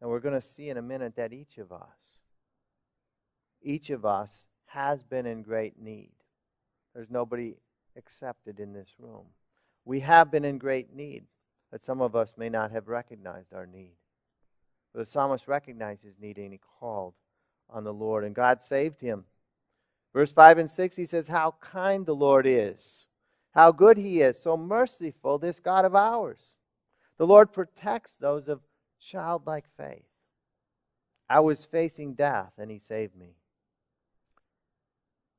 And 0.00 0.10
we're 0.10 0.18
going 0.18 0.40
to 0.40 0.44
see 0.44 0.68
in 0.68 0.76
a 0.76 0.82
minute 0.82 1.14
that 1.14 1.32
each 1.32 1.58
of 1.58 1.70
us, 1.70 2.24
each 3.62 3.90
of 3.90 4.04
us 4.04 4.42
has 4.66 5.04
been 5.04 5.26
in 5.26 5.42
great 5.42 5.80
need. 5.80 6.10
There's 6.92 7.10
nobody 7.10 7.54
accepted 7.96 8.58
in 8.58 8.72
this 8.72 8.88
room. 8.98 9.26
We 9.84 10.00
have 10.00 10.32
been 10.32 10.44
in 10.44 10.58
great 10.58 10.92
need 10.92 11.26
but 11.72 11.82
some 11.82 12.02
of 12.02 12.14
us 12.14 12.34
may 12.36 12.50
not 12.50 12.70
have 12.70 12.86
recognized 12.86 13.54
our 13.54 13.66
need. 13.66 13.94
But 14.92 15.06
the 15.06 15.10
psalmist 15.10 15.48
recognized 15.48 16.02
his 16.02 16.18
need 16.20 16.36
and 16.36 16.52
he 16.52 16.60
called 16.78 17.14
on 17.72 17.84
the 17.84 17.92
Lord, 17.92 18.24
and 18.24 18.34
God 18.34 18.62
saved 18.62 19.00
him. 19.00 19.24
Verse 20.12 20.32
5 20.32 20.58
and 20.58 20.70
6, 20.70 20.96
he 20.96 21.06
says, 21.06 21.28
How 21.28 21.54
kind 21.60 22.04
the 22.04 22.14
Lord 22.14 22.46
is, 22.46 23.06
how 23.54 23.72
good 23.72 23.96
he 23.96 24.20
is, 24.20 24.38
so 24.38 24.56
merciful, 24.56 25.38
this 25.38 25.58
God 25.58 25.84
of 25.84 25.94
ours. 25.94 26.54
The 27.18 27.26
Lord 27.26 27.52
protects 27.52 28.16
those 28.16 28.48
of 28.48 28.60
childlike 29.00 29.66
faith. 29.76 30.04
I 31.28 31.40
was 31.40 31.64
facing 31.64 32.14
death, 32.14 32.52
and 32.58 32.70
he 32.70 32.78
saved 32.78 33.16
me. 33.16 33.36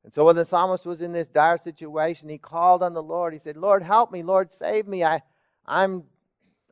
And 0.03 0.13
so 0.13 0.25
when 0.25 0.35
the 0.35 0.45
psalmist 0.45 0.85
was 0.85 1.01
in 1.01 1.13
this 1.13 1.29
dire 1.29 1.57
situation, 1.57 2.29
he 2.29 2.37
called 2.37 2.83
on 2.83 2.93
the 2.93 3.03
Lord. 3.03 3.31
He 3.33 3.39
said, 3.39 3.55
Lord, 3.55 3.83
help 3.83 4.11
me. 4.11 4.21
Lord, 4.21 4.51
save 4.51 4.87
me. 4.87 5.03
I, 5.03 5.21
I'm 5.65 6.03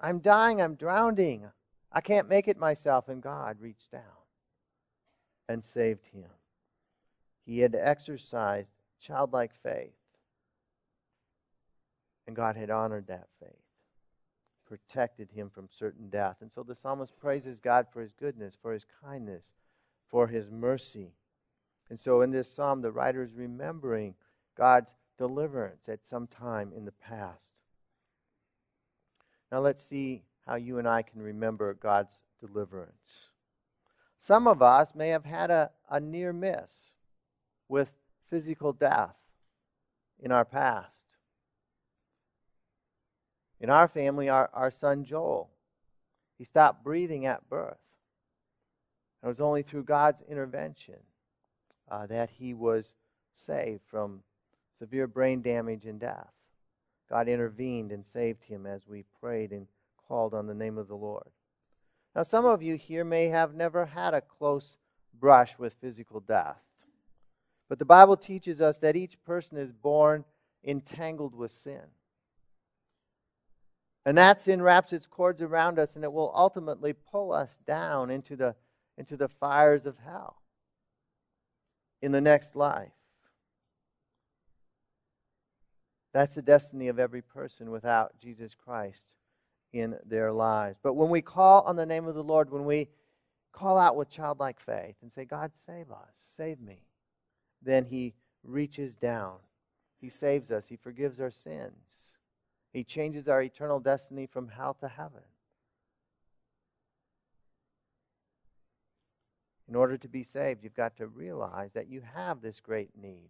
I'm 0.01 0.20
dying, 0.20 0.62
I'm 0.62 0.75
drowning. 0.75 1.46
I 1.91 2.01
can't 2.01 2.27
make 2.27 2.48
it 2.48 2.58
myself. 2.58 3.08
And 3.08 3.22
God 3.22 3.58
reached 3.60 3.91
down 3.91 4.01
and 5.48 5.64
saved 5.64 6.08
him. 6.08 6.30
He 7.46 7.60
had 7.60 7.76
exercised 7.76 8.72
childlike 9.00 9.52
faith. 9.62 9.94
And 12.28 12.36
God 12.36 12.56
had 12.56 12.70
honored 12.70 13.08
that 13.08 13.28
faith, 13.40 13.50
protected 14.66 15.32
him 15.32 15.50
from 15.50 15.68
certain 15.70 16.10
death. 16.10 16.38
And 16.42 16.52
so 16.52 16.64
the 16.64 16.76
psalmist 16.76 17.18
praises 17.20 17.58
God 17.60 17.88
for 17.92 18.02
his 18.02 18.14
goodness, 18.14 18.58
for 18.62 18.74
his 18.74 18.86
kindness, 19.04 19.54
for 20.08 20.28
his 20.28 20.50
mercy. 20.50 21.14
And 21.90 22.00
so 22.00 22.22
in 22.22 22.32
this 22.32 22.50
psalm, 22.50 22.82
the 22.82 22.92
writer 22.92 23.24
is 23.24 23.34
remembering 23.34 24.16
God's 24.56 24.94
deliverance 25.18 25.90
at 25.90 26.06
some 26.06 26.28
time 26.28 26.72
in 26.76 26.86
the 26.86 26.92
past. 26.92 27.52
Now 29.52 29.60
let's 29.60 29.84
see 29.84 30.24
how 30.46 30.56
you 30.56 30.78
and 30.78 30.88
I 30.88 31.02
can 31.02 31.22
remember 31.22 31.74
God's 31.74 32.22
deliverance. 32.40 33.31
Some 34.22 34.46
of 34.46 34.62
us 34.62 34.94
may 34.94 35.10
have 35.10 35.25
had 35.25 35.50
a, 35.50 35.72
a 35.90 36.00
near 36.00 36.32
miss 36.32 36.92
with 37.68 37.92
physical 38.30 38.72
death 38.72 39.16
in 40.20 40.32
our 40.32 40.46
past. 40.46 41.18
In 43.60 43.72
our 43.72 43.88
family, 43.88 44.30
our, 44.30 44.48
our 44.54 44.70
son 44.70 45.04
Joel, 45.04 45.50
he 46.38 46.44
stopped 46.44 46.84
breathing 46.84 47.25
at 47.25 47.50
birth. 47.50 47.80
It 49.24 49.28
was 49.28 49.42
only 49.42 49.63
through 49.63 49.86
God's 49.86 50.22
intervention 50.30 51.00
uh, 51.90 52.06
that 52.06 52.30
he 52.30 52.54
was 52.54 52.94
saved 53.34 53.82
from 53.90 54.22
severe 54.78 55.08
brain 55.08 55.42
damage 55.42 55.88
and 55.88 56.00
death. 56.00 56.30
God 57.10 57.28
intervened 57.28 57.92
and 57.92 58.06
saved 58.06 58.44
him 58.44 58.68
as 58.68 58.88
we 58.88 59.04
prayed 59.20 59.51
and 59.51 59.66
called 60.08 60.36
on 60.36 60.46
the 60.46 60.54
name 60.54 60.78
of 60.78 60.88
the 60.88 60.96
Lord. 60.96 61.32
Now, 62.15 62.24
some 62.24 62.46
of 62.46 62.62
you 62.62 62.75
here 62.75 63.06
may 63.06 63.27
have 63.27 63.53
never 63.53 63.86
had 63.86 64.13
a 64.13 64.22
close 64.22 64.77
brush 65.18 65.58
with 65.58 65.75
physical 65.75 66.20
death. 66.20 66.58
But 67.70 67.80
the 67.80 67.86
Bible 67.86 68.18
teaches 68.18 68.60
us 68.60 68.80
that 68.80 68.98
each 68.98 69.22
person 69.24 69.58
is 69.58 69.72
born 69.72 70.25
entangled 70.63 71.36
with 71.36 71.51
sin. 71.51 71.84
And 74.06 74.18
that 74.18 74.41
sin 74.41 74.62
wraps 74.62 74.91
its 74.91 75.08
cords 75.08 75.41
around 75.41 75.80
us 75.80 75.96
and 75.96 76.03
it 76.03 76.12
will 76.12 76.34
ultimately 76.36 76.91
pull 76.91 77.32
us 77.32 77.60
down 77.65 78.10
into 78.10 78.36
the, 78.36 78.56
into 78.98 79.15
the 79.15 79.30
fires 79.30 79.86
of 79.86 80.00
hell 80.00 80.41
in 82.01 82.12
the 82.12 82.20
next 82.20 82.56
life. 82.56 82.91
That's 86.13 86.36
the 86.36 86.41
destiny 86.41 86.89
of 86.89 87.00
every 87.00 87.22
person 87.22 87.72
without 87.72 88.20
Jesus 88.20 88.53
Christ 88.53 89.15
in 89.74 89.98
their 90.06 90.32
lives. 90.32 90.78
But 90.82 90.94
when 90.94 91.10
we 91.10 91.22
call 91.22 91.62
on 91.62 91.75
the 91.75 91.86
name 91.86 92.08
of 92.08 92.16
the 92.16 92.24
Lord, 92.24 92.51
when 92.51 92.66
we 92.66 92.90
call 93.51 93.78
out 93.78 93.96
with 93.96 94.10
childlike 94.10 94.60
faith 94.60 94.96
and 95.01 95.12
say, 95.12 95.25
God, 95.25 95.51
save 95.54 95.92
us, 95.92 96.16
save 96.36 96.60
me, 96.60 96.84
then 97.62 97.86
He 97.86 98.13
reaches 98.44 98.96
down. 98.96 99.36
He 100.00 100.10
saves 100.10 100.51
us, 100.51 100.68
He 100.68 100.75
forgives 100.75 101.20
our 101.20 101.32
sins, 101.32 102.13
He 102.74 102.84
changes 102.84 103.28
our 103.28 103.42
eternal 103.42 103.80
destiny 103.80 104.25
from 104.25 104.50
hell 104.50 104.75
to 104.80 104.88
heaven. 104.88 105.24
In 109.70 109.75
order 109.75 109.98
to 109.98 110.08
be 110.10 110.24
saved, 110.24 110.66
you've 110.66 110.75
got 110.75 110.98
to 110.98 111.08
realize 111.08 111.72
that 111.74 111.88
you 111.88 112.01
have 112.13 112.42
this 112.42 112.60
great 112.60 112.90
need, 113.01 113.30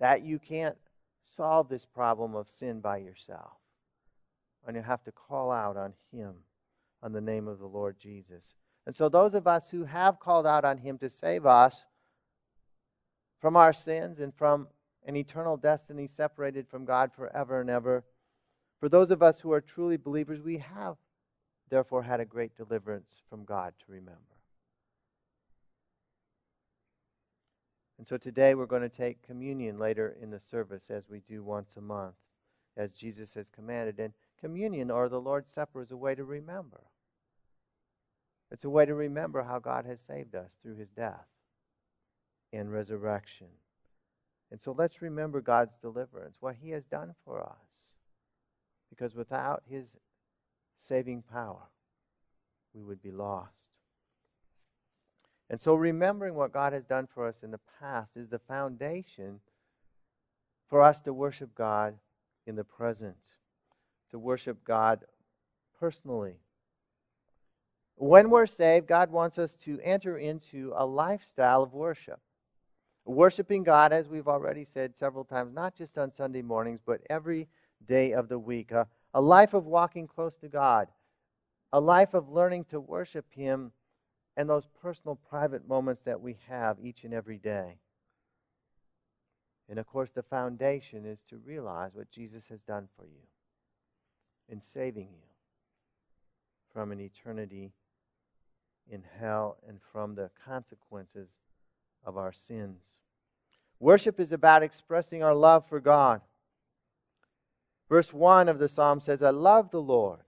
that 0.00 0.22
you 0.22 0.38
can't 0.38 0.78
solve 1.22 1.68
this 1.68 1.84
problem 1.84 2.34
of 2.34 2.48
sin 2.48 2.80
by 2.80 2.96
yourself. 2.96 3.58
And 4.66 4.76
you 4.76 4.82
have 4.82 5.02
to 5.04 5.12
call 5.12 5.50
out 5.50 5.76
on 5.76 5.94
Him, 6.12 6.34
on 7.02 7.12
the 7.12 7.20
name 7.20 7.48
of 7.48 7.58
the 7.58 7.66
Lord 7.66 7.96
Jesus. 7.98 8.54
And 8.86 8.94
so, 8.94 9.08
those 9.08 9.34
of 9.34 9.46
us 9.46 9.68
who 9.70 9.84
have 9.84 10.20
called 10.20 10.46
out 10.46 10.64
on 10.64 10.78
Him 10.78 10.98
to 10.98 11.10
save 11.10 11.46
us 11.46 11.84
from 13.40 13.56
our 13.56 13.72
sins 13.72 14.18
and 14.20 14.34
from 14.34 14.68
an 15.06 15.16
eternal 15.16 15.56
destiny 15.56 16.06
separated 16.06 16.68
from 16.68 16.84
God 16.84 17.12
forever 17.12 17.60
and 17.60 17.70
ever, 17.70 18.04
for 18.80 18.88
those 18.88 19.10
of 19.10 19.22
us 19.22 19.40
who 19.40 19.52
are 19.52 19.60
truly 19.60 19.96
believers, 19.96 20.40
we 20.40 20.58
have 20.58 20.96
therefore 21.70 22.02
had 22.02 22.20
a 22.20 22.24
great 22.24 22.56
deliverance 22.56 23.22
from 23.28 23.44
God 23.44 23.74
to 23.80 23.92
remember. 23.92 24.20
And 27.98 28.06
so 28.06 28.16
today 28.16 28.54
we're 28.54 28.66
going 28.66 28.82
to 28.82 28.88
take 28.88 29.26
communion 29.26 29.78
later 29.78 30.16
in 30.22 30.30
the 30.30 30.38
service 30.38 30.88
as 30.88 31.08
we 31.08 31.20
do 31.20 31.42
once 31.42 31.76
a 31.76 31.80
month, 31.80 32.14
as 32.76 32.92
Jesus 32.92 33.34
has 33.34 33.50
commanded. 33.50 33.98
And 33.98 34.12
communion 34.40 34.90
or 34.90 35.08
the 35.08 35.20
Lord's 35.20 35.50
Supper 35.50 35.80
is 35.80 35.90
a 35.90 35.96
way 35.96 36.14
to 36.14 36.24
remember. 36.24 36.82
It's 38.50 38.64
a 38.64 38.70
way 38.70 38.86
to 38.86 38.94
remember 38.94 39.42
how 39.42 39.58
God 39.58 39.84
has 39.84 40.00
saved 40.00 40.34
us 40.34 40.58
through 40.62 40.76
his 40.76 40.88
death 40.88 41.26
and 42.52 42.72
resurrection. 42.72 43.48
And 44.50 44.60
so 44.60 44.74
let's 44.76 45.02
remember 45.02 45.40
God's 45.40 45.76
deliverance, 45.82 46.36
what 46.40 46.56
he 46.62 46.70
has 46.70 46.84
done 46.84 47.14
for 47.24 47.42
us. 47.42 47.92
Because 48.88 49.14
without 49.14 49.62
his 49.68 49.98
saving 50.76 51.22
power, 51.22 51.68
we 52.72 52.82
would 52.82 53.02
be 53.02 53.10
lost. 53.10 53.68
And 55.50 55.60
so, 55.60 55.74
remembering 55.74 56.34
what 56.34 56.52
God 56.52 56.72
has 56.74 56.84
done 56.84 57.06
for 57.06 57.26
us 57.26 57.42
in 57.42 57.50
the 57.50 57.60
past 57.80 58.16
is 58.16 58.28
the 58.28 58.38
foundation 58.38 59.40
for 60.68 60.82
us 60.82 61.00
to 61.00 61.12
worship 61.12 61.54
God 61.54 61.94
in 62.46 62.56
the 62.56 62.64
present, 62.64 63.37
to 64.10 64.18
worship 64.18 64.64
God 64.64 65.04
personally. 65.78 66.36
When 67.96 68.30
we're 68.30 68.46
saved, 68.46 68.86
God 68.86 69.10
wants 69.10 69.38
us 69.38 69.56
to 69.64 69.80
enter 69.82 70.16
into 70.16 70.72
a 70.76 70.86
lifestyle 70.86 71.62
of 71.62 71.74
worship. 71.74 72.20
Worshiping 73.04 73.64
God, 73.64 73.92
as 73.92 74.08
we've 74.08 74.28
already 74.28 74.64
said 74.64 74.96
several 74.96 75.24
times, 75.24 75.52
not 75.52 75.74
just 75.74 75.98
on 75.98 76.12
Sunday 76.12 76.42
mornings, 76.42 76.80
but 76.84 77.00
every 77.10 77.48
day 77.84 78.12
of 78.12 78.28
the 78.28 78.38
week. 78.38 78.70
A, 78.70 78.86
a 79.14 79.20
life 79.20 79.54
of 79.54 79.66
walking 79.66 80.06
close 80.06 80.36
to 80.36 80.48
God, 80.48 80.88
a 81.72 81.80
life 81.80 82.14
of 82.14 82.28
learning 82.28 82.64
to 82.66 82.80
worship 82.80 83.26
Him 83.30 83.72
and 84.36 84.48
those 84.48 84.68
personal, 84.80 85.16
private 85.16 85.66
moments 85.66 86.02
that 86.02 86.20
we 86.20 86.36
have 86.48 86.76
each 86.80 87.02
and 87.02 87.12
every 87.12 87.38
day. 87.38 87.78
And 89.68 89.78
of 89.78 89.86
course, 89.86 90.12
the 90.12 90.22
foundation 90.22 91.04
is 91.04 91.22
to 91.28 91.36
realize 91.38 91.94
what 91.94 92.10
Jesus 92.10 92.46
has 92.48 92.60
done 92.60 92.88
for 92.96 93.04
you 93.04 93.26
in 94.50 94.60
saving 94.60 95.08
you 95.10 95.28
from 96.72 96.92
an 96.92 97.00
eternity 97.00 97.72
in 98.90 99.02
hell 99.20 99.58
and 99.66 99.78
from 99.92 100.14
the 100.14 100.30
consequences 100.44 101.28
of 102.04 102.16
our 102.16 102.32
sins. 102.32 102.82
Worship 103.80 104.18
is 104.18 104.32
about 104.32 104.62
expressing 104.62 105.22
our 105.22 105.34
love 105.34 105.68
for 105.68 105.80
God. 105.80 106.20
Verse 107.88 108.12
1 108.12 108.48
of 108.48 108.58
the 108.58 108.68
psalm 108.68 109.00
says, 109.00 109.22
I 109.22 109.30
love 109.30 109.70
the 109.70 109.80
Lord 109.80 110.20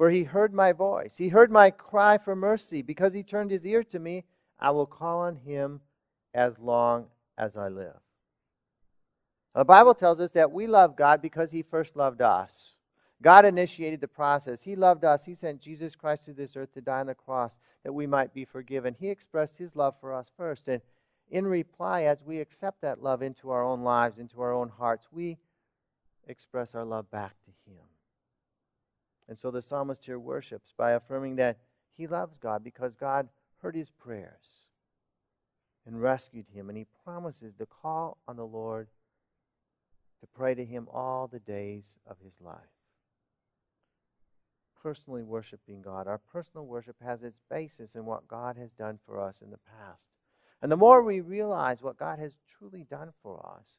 for 0.00 0.08
he 0.08 0.24
heard 0.24 0.54
my 0.54 0.72
voice. 0.72 1.16
He 1.18 1.28
heard 1.28 1.50
my 1.50 1.70
cry 1.70 2.16
for 2.16 2.34
mercy. 2.34 2.80
Because 2.80 3.12
he 3.12 3.22
turned 3.22 3.50
his 3.50 3.66
ear 3.66 3.84
to 3.84 3.98
me, 3.98 4.24
I 4.58 4.70
will 4.70 4.86
call 4.86 5.18
on 5.18 5.36
him 5.36 5.82
as 6.32 6.58
long 6.58 7.08
as 7.36 7.54
I 7.54 7.68
live. 7.68 7.98
The 9.54 9.66
Bible 9.66 9.92
tells 9.94 10.18
us 10.18 10.30
that 10.30 10.52
we 10.52 10.66
love 10.66 10.96
God 10.96 11.20
because 11.20 11.50
he 11.50 11.60
first 11.60 11.96
loved 11.96 12.22
us. 12.22 12.72
God 13.22 13.44
initiated 13.44 14.00
the 14.00 14.08
process. 14.08 14.62
He 14.62 14.76
loved 14.76 15.04
us. 15.04 15.24
He 15.24 15.34
sent 15.34 15.60
Jesus 15.60 15.94
Christ 15.94 16.24
to 16.24 16.32
this 16.32 16.56
earth 16.56 16.72
to 16.72 16.80
die 16.80 17.00
on 17.00 17.06
the 17.06 17.14
cross 17.14 17.58
that 17.84 17.92
we 17.92 18.06
might 18.06 18.32
be 18.32 18.44
forgiven. 18.44 18.96
He 18.98 19.10
expressed 19.10 19.58
his 19.58 19.76
love 19.76 19.94
for 20.00 20.14
us 20.14 20.30
first. 20.36 20.68
And 20.68 20.80
in 21.30 21.46
reply, 21.46 22.04
as 22.04 22.24
we 22.24 22.40
accept 22.40 22.80
that 22.80 23.02
love 23.02 23.22
into 23.22 23.50
our 23.50 23.62
own 23.62 23.82
lives, 23.82 24.18
into 24.18 24.40
our 24.40 24.52
own 24.52 24.70
hearts, 24.70 25.08
we 25.12 25.38
express 26.26 26.74
our 26.74 26.84
love 26.84 27.10
back 27.10 27.34
to 27.44 27.70
him. 27.70 27.82
And 29.28 29.38
so 29.38 29.50
the 29.50 29.62
psalmist 29.62 30.04
here 30.04 30.18
worships 30.18 30.72
by 30.76 30.92
affirming 30.92 31.36
that 31.36 31.58
he 31.96 32.06
loves 32.06 32.38
God 32.38 32.64
because 32.64 32.94
God 32.94 33.28
heard 33.62 33.74
his 33.74 33.90
prayers 33.90 34.70
and 35.86 36.00
rescued 36.00 36.46
him. 36.54 36.70
And 36.70 36.78
he 36.78 36.86
promises 37.04 37.52
to 37.58 37.66
call 37.66 38.16
on 38.26 38.36
the 38.36 38.46
Lord 38.46 38.88
to 40.20 40.26
pray 40.26 40.54
to 40.54 40.64
him 40.64 40.88
all 40.92 41.26
the 41.26 41.38
days 41.38 41.96
of 42.06 42.16
his 42.24 42.38
life. 42.40 42.79
Personally 44.82 45.22
worshiping 45.22 45.82
God. 45.82 46.06
Our 46.06 46.20
personal 46.32 46.66
worship 46.66 46.96
has 47.04 47.22
its 47.22 47.38
basis 47.50 47.94
in 47.94 48.04
what 48.04 48.28
God 48.28 48.56
has 48.56 48.70
done 48.72 48.98
for 49.04 49.20
us 49.20 49.42
in 49.42 49.50
the 49.50 49.58
past. 49.58 50.08
And 50.62 50.70
the 50.70 50.76
more 50.76 51.02
we 51.02 51.20
realize 51.20 51.82
what 51.82 51.98
God 51.98 52.18
has 52.18 52.32
truly 52.58 52.84
done 52.88 53.12
for 53.22 53.44
us, 53.58 53.78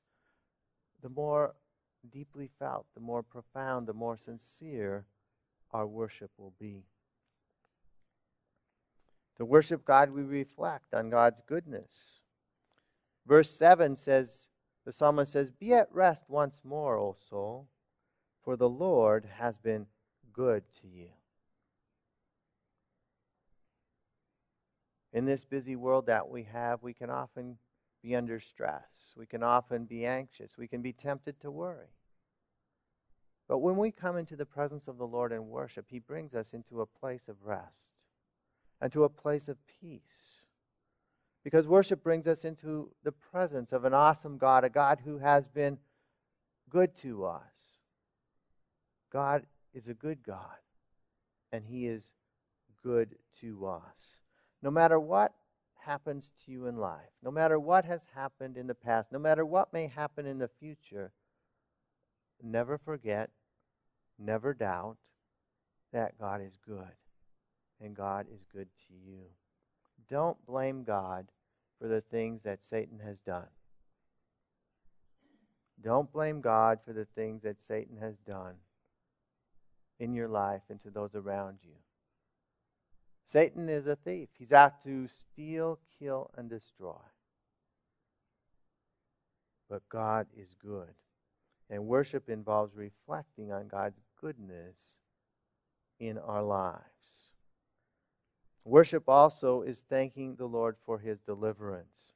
the 1.01 1.09
more 1.09 1.55
deeply 2.11 2.49
felt, 2.59 2.85
the 2.93 3.01
more 3.01 3.23
profound, 3.23 3.87
the 3.87 3.93
more 3.93 4.17
sincere 4.17 5.05
our 5.71 5.87
worship 5.87 6.31
will 6.37 6.53
be. 6.59 6.83
To 9.37 9.45
worship 9.45 9.85
God, 9.85 10.11
we 10.11 10.21
reflect 10.21 10.93
on 10.93 11.09
God's 11.09 11.41
goodness. 11.47 12.19
Verse 13.25 13.49
7 13.49 13.95
says, 13.95 14.47
the 14.85 14.91
psalmist 14.91 15.31
says, 15.31 15.51
Be 15.51 15.73
at 15.73 15.93
rest 15.93 16.25
once 16.27 16.61
more, 16.63 16.97
O 16.97 17.15
soul, 17.29 17.67
for 18.43 18.55
the 18.55 18.69
Lord 18.69 19.27
has 19.37 19.57
been 19.57 19.85
good 20.33 20.63
to 20.81 20.87
you. 20.87 21.09
In 25.13 25.25
this 25.25 25.43
busy 25.43 25.75
world 25.75 26.05
that 26.05 26.29
we 26.29 26.43
have, 26.43 26.81
we 26.81 26.93
can 26.93 27.09
often 27.09 27.57
be 28.01 28.15
under 28.15 28.39
stress. 28.39 29.13
We 29.15 29.25
can 29.25 29.43
often 29.43 29.85
be 29.85 30.05
anxious. 30.05 30.57
We 30.57 30.67
can 30.67 30.81
be 30.81 30.93
tempted 30.93 31.39
to 31.41 31.51
worry. 31.51 31.93
But 33.47 33.59
when 33.59 33.75
we 33.75 33.91
come 33.91 34.17
into 34.17 34.37
the 34.37 34.45
presence 34.45 34.87
of 34.87 34.97
the 34.97 35.07
Lord 35.07 35.33
in 35.33 35.49
worship, 35.49 35.87
He 35.89 35.99
brings 35.99 36.33
us 36.33 36.53
into 36.53 36.81
a 36.81 36.85
place 36.85 37.27
of 37.27 37.43
rest 37.43 38.05
and 38.79 38.91
to 38.93 39.03
a 39.03 39.09
place 39.09 39.49
of 39.49 39.57
peace. 39.81 40.41
Because 41.43 41.67
worship 41.67 42.03
brings 42.03 42.27
us 42.27 42.45
into 42.45 42.91
the 43.03 43.11
presence 43.11 43.73
of 43.73 43.83
an 43.83 43.93
awesome 43.93 44.37
God, 44.37 44.63
a 44.63 44.69
God 44.69 45.01
who 45.03 45.17
has 45.17 45.47
been 45.47 45.79
good 46.69 46.95
to 46.97 47.25
us. 47.25 47.41
God 49.11 49.45
is 49.73 49.87
a 49.87 49.93
good 49.93 50.23
God, 50.23 50.59
and 51.51 51.65
He 51.65 51.87
is 51.87 52.11
good 52.83 53.15
to 53.41 53.67
us. 53.67 54.17
No 54.61 54.71
matter 54.71 54.99
what 54.99 55.33
happens 55.85 56.31
to 56.45 56.51
you 56.51 56.67
in 56.67 56.77
life, 56.77 57.09
no 57.23 57.31
matter 57.31 57.59
what 57.59 57.85
has 57.85 58.01
happened 58.13 58.57
in 58.57 58.67
the 58.67 58.75
past, 58.75 59.11
no 59.11 59.19
matter 59.19 59.45
what 59.45 59.73
may 59.73 59.87
happen 59.87 60.25
in 60.25 60.37
the 60.37 60.49
future, 60.59 61.11
never 62.41 62.77
forget, 62.77 63.29
never 64.19 64.53
doubt 64.53 64.97
that 65.91 66.19
God 66.19 66.41
is 66.41 66.57
good, 66.65 66.95
and 67.79 67.95
God 67.95 68.27
is 68.33 68.43
good 68.53 68.67
to 68.87 68.93
you. 68.93 69.23
Don't 70.09 70.45
blame 70.45 70.83
God 70.83 71.27
for 71.79 71.87
the 71.87 72.01
things 72.01 72.43
that 72.43 72.63
Satan 72.63 72.99
has 73.03 73.19
done. 73.19 73.47
Don't 75.81 76.11
blame 76.11 76.41
God 76.41 76.79
for 76.85 76.93
the 76.93 77.05
things 77.05 77.41
that 77.41 77.59
Satan 77.59 77.97
has 77.97 78.17
done 78.19 78.55
in 80.01 80.13
your 80.13 80.27
life 80.27 80.63
and 80.69 80.81
to 80.81 80.89
those 80.89 81.13
around 81.13 81.59
you. 81.63 81.75
Satan 83.23 83.69
is 83.69 83.85
a 83.85 83.95
thief. 83.95 84.29
He's 84.37 84.51
out 84.51 84.83
to 84.83 85.07
steal, 85.07 85.79
kill, 85.99 86.31
and 86.35 86.49
destroy. 86.49 86.99
But 89.69 89.87
God 89.89 90.25
is 90.35 90.55
good. 90.59 90.95
And 91.69 91.85
worship 91.85 92.29
involves 92.29 92.75
reflecting 92.75 93.51
on 93.51 93.67
God's 93.67 94.01
goodness 94.19 94.97
in 95.99 96.17
our 96.17 96.43
lives. 96.43 96.81
Worship 98.65 99.03
also 99.07 99.61
is 99.61 99.83
thanking 99.87 100.35
the 100.35 100.47
Lord 100.47 100.75
for 100.83 100.97
his 100.97 101.19
deliverance. 101.19 102.11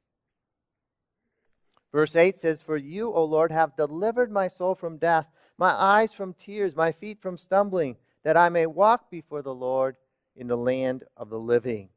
Verse 1.92 2.16
8 2.16 2.38
says, 2.38 2.62
For 2.62 2.76
you, 2.76 3.12
O 3.12 3.24
Lord, 3.24 3.52
have 3.52 3.76
delivered 3.76 4.30
my 4.30 4.48
soul 4.48 4.74
from 4.74 4.98
death, 4.98 5.28
my 5.58 5.70
eyes 5.70 6.12
from 6.12 6.34
tears, 6.34 6.76
my 6.76 6.92
feet 6.92 7.20
from 7.20 7.38
stumbling, 7.38 7.96
that 8.24 8.36
I 8.36 8.48
may 8.48 8.66
walk 8.66 9.10
before 9.10 9.42
the 9.42 9.54
Lord 9.54 9.96
in 10.34 10.48
the 10.48 10.56
land 10.56 11.04
of 11.16 11.30
the 11.30 11.38
living. 11.38 11.88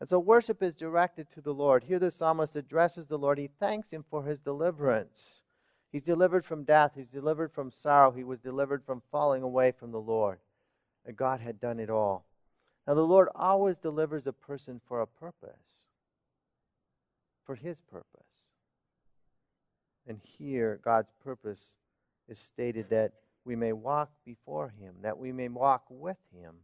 And 0.00 0.08
so 0.08 0.18
worship 0.18 0.62
is 0.62 0.74
directed 0.74 1.28
to 1.30 1.40
the 1.40 1.52
Lord. 1.52 1.84
Here 1.84 1.98
the 1.98 2.10
psalmist 2.10 2.56
addresses 2.56 3.06
the 3.06 3.18
Lord. 3.18 3.38
He 3.38 3.50
thanks 3.58 3.90
him 3.90 4.04
for 4.08 4.24
his 4.24 4.38
deliverance. 4.38 5.42
He's 5.90 6.04
delivered 6.04 6.44
from 6.44 6.64
death, 6.64 6.92
he's 6.94 7.08
delivered 7.08 7.50
from 7.50 7.70
sorrow, 7.70 8.10
he 8.10 8.22
was 8.22 8.40
delivered 8.40 8.84
from 8.84 9.02
falling 9.10 9.42
away 9.42 9.72
from 9.72 9.90
the 9.90 10.00
Lord. 10.00 10.38
And 11.06 11.16
God 11.16 11.40
had 11.40 11.60
done 11.60 11.80
it 11.80 11.88
all. 11.88 12.26
Now, 12.86 12.94
the 12.94 13.02
Lord 13.02 13.28
always 13.34 13.76
delivers 13.76 14.26
a 14.26 14.32
person 14.32 14.80
for 14.86 15.02
a 15.02 15.06
purpose, 15.06 15.76
for 17.44 17.54
His 17.54 17.80
purpose. 17.80 18.06
And 20.06 20.18
here, 20.22 20.80
God's 20.82 21.12
purpose 21.22 21.74
is 22.28 22.38
stated 22.38 22.90
that 22.90 23.12
we 23.44 23.56
may 23.56 23.72
walk 23.72 24.10
before 24.24 24.68
Him, 24.78 24.96
that 25.02 25.18
we 25.18 25.32
may 25.32 25.48
walk 25.48 25.84
with 25.88 26.18
Him 26.32 26.56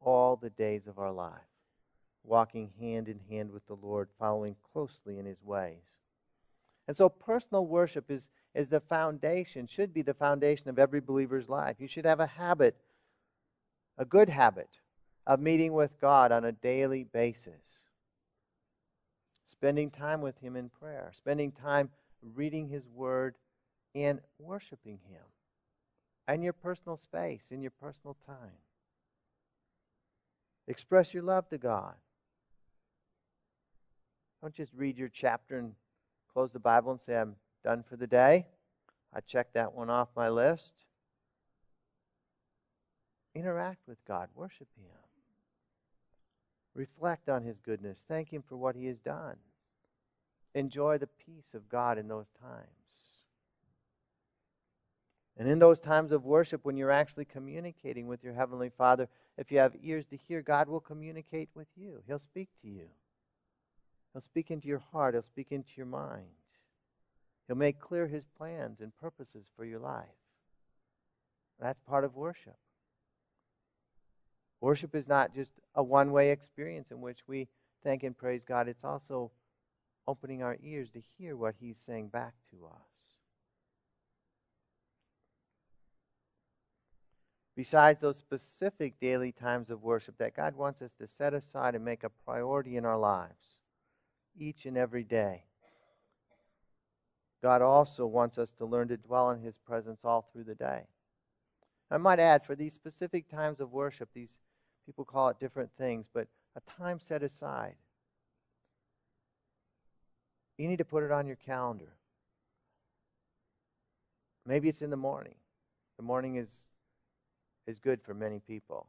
all 0.00 0.36
the 0.36 0.50
days 0.50 0.86
of 0.86 0.98
our 0.98 1.12
life, 1.12 1.32
walking 2.22 2.70
hand 2.80 3.08
in 3.08 3.20
hand 3.30 3.50
with 3.50 3.66
the 3.66 3.74
Lord, 3.74 4.08
following 4.18 4.56
closely 4.72 5.18
in 5.18 5.26
His 5.26 5.42
ways. 5.42 5.82
And 6.86 6.96
so, 6.96 7.08
personal 7.08 7.66
worship 7.66 8.10
is, 8.10 8.28
is 8.54 8.68
the 8.68 8.80
foundation, 8.80 9.66
should 9.66 9.92
be 9.94 10.02
the 10.02 10.14
foundation 10.14 10.68
of 10.68 10.78
every 10.78 11.00
believer's 11.00 11.48
life. 11.48 11.76
You 11.78 11.88
should 11.88 12.04
have 12.04 12.20
a 12.20 12.26
habit, 12.26 12.76
a 13.96 14.04
good 14.04 14.28
habit 14.28 14.68
of 15.26 15.40
meeting 15.40 15.72
with 15.72 16.00
God 16.00 16.32
on 16.32 16.44
a 16.44 16.52
daily 16.52 17.04
basis, 17.04 17.84
spending 19.44 19.90
time 19.90 20.20
with 20.20 20.38
Him 20.38 20.56
in 20.56 20.68
prayer, 20.68 21.10
spending 21.14 21.52
time 21.52 21.90
reading 22.22 22.68
His 22.68 22.86
Word 22.88 23.34
and 23.94 24.20
worshiping 24.38 24.98
Him, 25.08 25.22
and 26.26 26.42
your 26.42 26.52
personal 26.52 26.96
space, 26.96 27.46
in 27.50 27.62
your 27.62 27.70
personal 27.70 28.16
time. 28.26 28.58
Express 30.66 31.12
your 31.12 31.22
love 31.22 31.48
to 31.50 31.58
God. 31.58 31.94
Don't 34.40 34.54
just 34.54 34.72
read 34.74 34.98
your 34.98 35.08
chapter 35.08 35.58
and 35.58 35.74
close 36.32 36.50
the 36.50 36.58
Bible 36.58 36.90
and 36.92 37.00
say, 37.00 37.16
I'm 37.16 37.36
done 37.62 37.82
for 37.82 37.96
the 37.96 38.06
day. 38.06 38.46
I 39.14 39.20
checked 39.20 39.54
that 39.54 39.74
one 39.74 39.90
off 39.90 40.08
my 40.16 40.28
list. 40.28 40.84
Interact 43.34 43.80
with 43.86 44.04
God, 44.06 44.28
worship 44.34 44.68
Him. 44.76 44.90
Reflect 46.74 47.28
on 47.28 47.42
His 47.42 47.60
goodness. 47.60 48.04
Thank 48.08 48.32
Him 48.32 48.42
for 48.46 48.56
what 48.56 48.74
He 48.74 48.86
has 48.86 49.00
done. 49.00 49.36
Enjoy 50.54 50.98
the 50.98 51.06
peace 51.06 51.54
of 51.54 51.68
God 51.68 51.98
in 51.98 52.08
those 52.08 52.28
times. 52.40 52.83
And 55.36 55.48
in 55.48 55.58
those 55.58 55.80
times 55.80 56.12
of 56.12 56.24
worship, 56.24 56.64
when 56.64 56.76
you're 56.76 56.92
actually 56.92 57.24
communicating 57.24 58.06
with 58.06 58.22
your 58.22 58.34
Heavenly 58.34 58.70
Father, 58.70 59.08
if 59.36 59.50
you 59.50 59.58
have 59.58 59.74
ears 59.82 60.04
to 60.06 60.16
hear, 60.16 60.42
God 60.42 60.68
will 60.68 60.80
communicate 60.80 61.48
with 61.54 61.66
you. 61.76 62.02
He'll 62.06 62.20
speak 62.20 62.48
to 62.62 62.68
you. 62.68 62.86
He'll 64.12 64.22
speak 64.22 64.50
into 64.52 64.68
your 64.68 64.82
heart. 64.92 65.14
He'll 65.14 65.22
speak 65.22 65.48
into 65.50 65.72
your 65.76 65.86
mind. 65.86 66.26
He'll 67.48 67.56
make 67.56 67.80
clear 67.80 68.06
His 68.06 68.24
plans 68.38 68.80
and 68.80 68.96
purposes 68.96 69.50
for 69.56 69.64
your 69.64 69.80
life. 69.80 70.04
That's 71.60 71.80
part 71.80 72.04
of 72.04 72.14
worship. 72.14 72.56
Worship 74.60 74.94
is 74.94 75.08
not 75.08 75.34
just 75.34 75.50
a 75.74 75.82
one 75.82 76.12
way 76.12 76.30
experience 76.30 76.90
in 76.90 77.00
which 77.00 77.18
we 77.26 77.48
thank 77.82 78.02
and 78.02 78.16
praise 78.16 78.42
God, 78.42 78.68
it's 78.68 78.84
also 78.84 79.30
opening 80.06 80.42
our 80.42 80.56
ears 80.62 80.90
to 80.90 81.02
hear 81.18 81.36
what 81.36 81.54
He's 81.60 81.78
saying 81.78 82.08
back 82.08 82.34
to 82.50 82.66
us. 82.66 82.93
Besides 87.56 88.00
those 88.00 88.16
specific 88.16 88.98
daily 89.00 89.30
times 89.30 89.70
of 89.70 89.82
worship 89.82 90.18
that 90.18 90.36
God 90.36 90.56
wants 90.56 90.82
us 90.82 90.92
to 90.94 91.06
set 91.06 91.34
aside 91.34 91.74
and 91.74 91.84
make 91.84 92.02
a 92.02 92.10
priority 92.10 92.76
in 92.76 92.84
our 92.84 92.98
lives, 92.98 93.58
each 94.36 94.66
and 94.66 94.76
every 94.76 95.04
day, 95.04 95.44
God 97.42 97.62
also 97.62 98.06
wants 98.06 98.38
us 98.38 98.52
to 98.54 98.64
learn 98.64 98.88
to 98.88 98.96
dwell 98.96 99.30
in 99.30 99.40
His 99.40 99.56
presence 99.56 100.00
all 100.04 100.28
through 100.32 100.44
the 100.44 100.54
day. 100.54 100.82
I 101.90 101.98
might 101.98 102.18
add, 102.18 102.44
for 102.44 102.56
these 102.56 102.74
specific 102.74 103.28
times 103.28 103.60
of 103.60 103.70
worship, 103.70 104.08
these 104.14 104.38
People 104.86 105.04
call 105.04 105.28
it 105.30 105.40
different 105.40 105.70
things, 105.78 106.08
but 106.12 106.28
a 106.56 106.60
time 106.78 107.00
set 107.00 107.22
aside. 107.22 107.76
You 110.58 110.68
need 110.68 110.78
to 110.78 110.84
put 110.84 111.02
it 111.02 111.10
on 111.10 111.26
your 111.26 111.36
calendar. 111.36 111.94
Maybe 114.46 114.68
it's 114.68 114.82
in 114.82 114.90
the 114.90 114.96
morning. 114.96 115.34
The 115.96 116.02
morning 116.02 116.36
is, 116.36 116.73
is 117.66 117.78
good 117.78 118.02
for 118.02 118.14
many 118.14 118.40
people. 118.40 118.86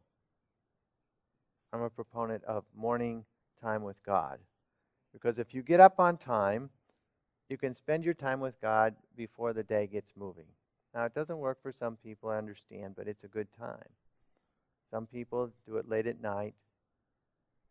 I'm 1.74 1.82
a 1.82 1.90
proponent 1.90 2.44
of 2.46 2.64
morning 2.76 3.26
time 3.62 3.84
with 3.84 4.02
God. 4.04 4.40
Because 5.14 5.40
if 5.40 5.54
you 5.54 5.62
get 5.62 5.80
up 5.80 6.00
on 6.00 6.18
time, 6.18 6.70
you 7.50 7.58
can 7.58 7.74
spend 7.74 8.04
your 8.04 8.14
time 8.14 8.40
with 8.40 8.60
God 8.62 8.96
before 9.16 9.54
the 9.54 9.64
day 9.64 9.88
gets 9.88 10.14
moving. 10.18 10.48
Now, 10.94 11.06
it 11.06 11.14
doesn't 11.14 11.38
work 11.38 11.62
for 11.62 11.72
some 11.72 11.98
people, 11.98 12.30
I 12.30 12.38
understand, 12.38 12.96
but 12.96 13.08
it's 13.08 13.24
a 13.24 13.30
good 13.30 13.48
time. 13.58 13.90
Some 14.92 15.06
people 15.06 15.52
do 15.68 15.78
it 15.78 15.90
late 15.90 16.08
at 16.08 16.22
night, 16.22 16.56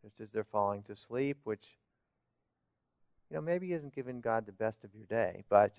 just 0.03 0.19
as 0.19 0.31
they're 0.31 0.43
falling 0.43 0.83
to 0.83 0.95
sleep, 0.95 1.37
which, 1.43 1.77
you 3.29 3.35
know, 3.35 3.41
maybe 3.41 3.73
isn't 3.73 3.95
giving 3.95 4.21
God 4.21 4.45
the 4.45 4.51
best 4.51 4.83
of 4.83 4.93
your 4.93 5.05
day. 5.05 5.43
But 5.49 5.71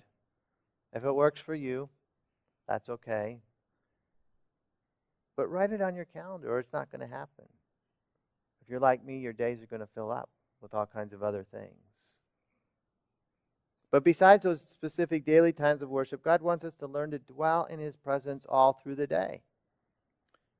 if 0.93 1.05
it 1.05 1.11
works 1.15 1.39
for 1.39 1.55
you, 1.55 1.89
that's 2.67 2.89
okay. 2.89 3.39
But 5.37 5.51
write 5.51 5.71
it 5.71 5.81
on 5.81 5.95
your 5.95 6.05
calendar, 6.05 6.51
or 6.51 6.59
it's 6.59 6.73
not 6.73 6.91
going 6.91 7.07
to 7.07 7.15
happen. 7.15 7.45
If 8.61 8.69
you're 8.69 8.79
like 8.79 9.05
me, 9.05 9.19
your 9.19 9.33
days 9.33 9.61
are 9.61 9.67
going 9.67 9.81
to 9.81 9.87
fill 9.87 10.11
up 10.11 10.29
with 10.59 10.73
all 10.73 10.87
kinds 10.87 11.13
of 11.13 11.23
other 11.23 11.45
things. 11.49 12.17
But 13.91 14.03
besides 14.03 14.43
those 14.43 14.61
specific 14.61 15.23
daily 15.23 15.53
times 15.53 15.81
of 15.81 15.89
worship, 15.89 16.23
God 16.23 16.41
wants 16.41 16.65
us 16.65 16.73
to 16.75 16.87
learn 16.87 17.11
to 17.11 17.19
dwell 17.19 17.65
in 17.65 17.79
His 17.79 17.95
presence 17.95 18.45
all 18.49 18.73
through 18.73 18.95
the 18.95 19.07
day. 19.07 19.43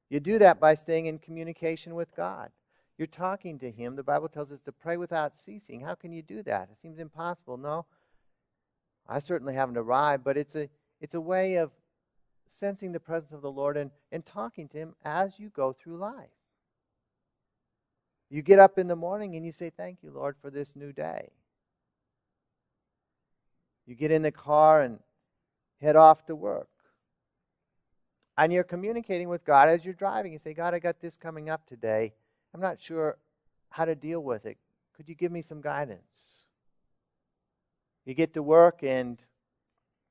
You 0.10 0.20
do 0.20 0.40
that 0.40 0.60
by 0.60 0.76
staying 0.76 1.08
in 1.08 1.20
communication 1.20 1.96
with 1.96 2.16
God. 2.16 2.52
You're 2.98 3.08
talking 3.08 3.60
to 3.60 3.72
Him. 3.72 3.96
The 3.96 4.04
Bible 4.04 4.30
tells 4.30 4.52
us 4.52 4.62
to 4.62 4.72
pray 4.72 4.96
without 4.96 5.36
ceasing. 5.36 5.82
How 5.82 5.96
can 5.96 6.14
you 6.14 6.22
do 6.22 6.42
that? 6.44 6.70
It 6.72 6.78
seems 6.78 7.00
impossible. 7.00 7.58
No, 7.58 7.86
I 9.10 9.20
certainly 9.20 9.56
haven't 9.56 9.78
arrived, 9.78 10.24
but 10.24 10.38
it's 10.38 10.56
a, 10.56 10.70
it's 11.02 11.16
a 11.16 11.22
way 11.22 11.56
of 11.56 11.72
sensing 12.48 12.92
the 12.92 13.00
presence 13.00 13.32
of 13.32 13.42
the 13.42 13.52
Lord 13.52 13.78
and, 13.78 13.92
and 14.12 14.26
talking 14.26 14.68
to 14.70 14.78
Him 14.78 14.96
as 15.04 15.40
you 15.40 15.50
go 15.50 15.74
through 15.74 15.98
life. 15.98 16.30
You 18.30 18.42
get 18.42 18.60
up 18.60 18.78
in 18.78 18.88
the 18.88 18.96
morning 18.96 19.36
and 19.36 19.46
you 19.46 19.52
say, 19.52 19.70
Thank 19.70 20.00
you, 20.02 20.12
Lord, 20.12 20.36
for 20.42 20.50
this 20.50 20.76
new 20.76 20.92
day. 20.92 21.30
You 23.86 23.96
get 23.96 24.12
in 24.12 24.22
the 24.22 24.32
car 24.32 24.82
and 24.82 25.00
head 25.80 25.96
off 25.96 26.26
to 26.26 26.36
work 26.36 26.68
and 28.38 28.54
you're 28.54 28.64
communicating 28.64 29.30
with 29.30 29.44
God 29.44 29.68
as 29.68 29.84
you're 29.84 29.94
driving. 29.94 30.32
You 30.32 30.40
say, 30.40 30.54
God, 30.54 30.74
I 30.74 30.80
got 30.80 31.02
this 31.02 31.18
coming 31.18 31.50
up 31.50 31.66
today. 31.66 32.14
I'm 32.54 32.62
not 32.62 32.80
sure 32.80 33.18
how 33.70 33.86
to 33.86 33.96
deal 33.96 34.22
with 34.22 34.46
it. 34.46 34.58
Could 34.96 35.10
you 35.10 35.16
give 35.16 35.32
me 35.32 35.42
some 35.42 35.60
guidance? 35.60 36.44
You 38.06 38.14
get 38.14 38.34
to 38.36 38.44
work 38.44 38.84
and 38.84 39.20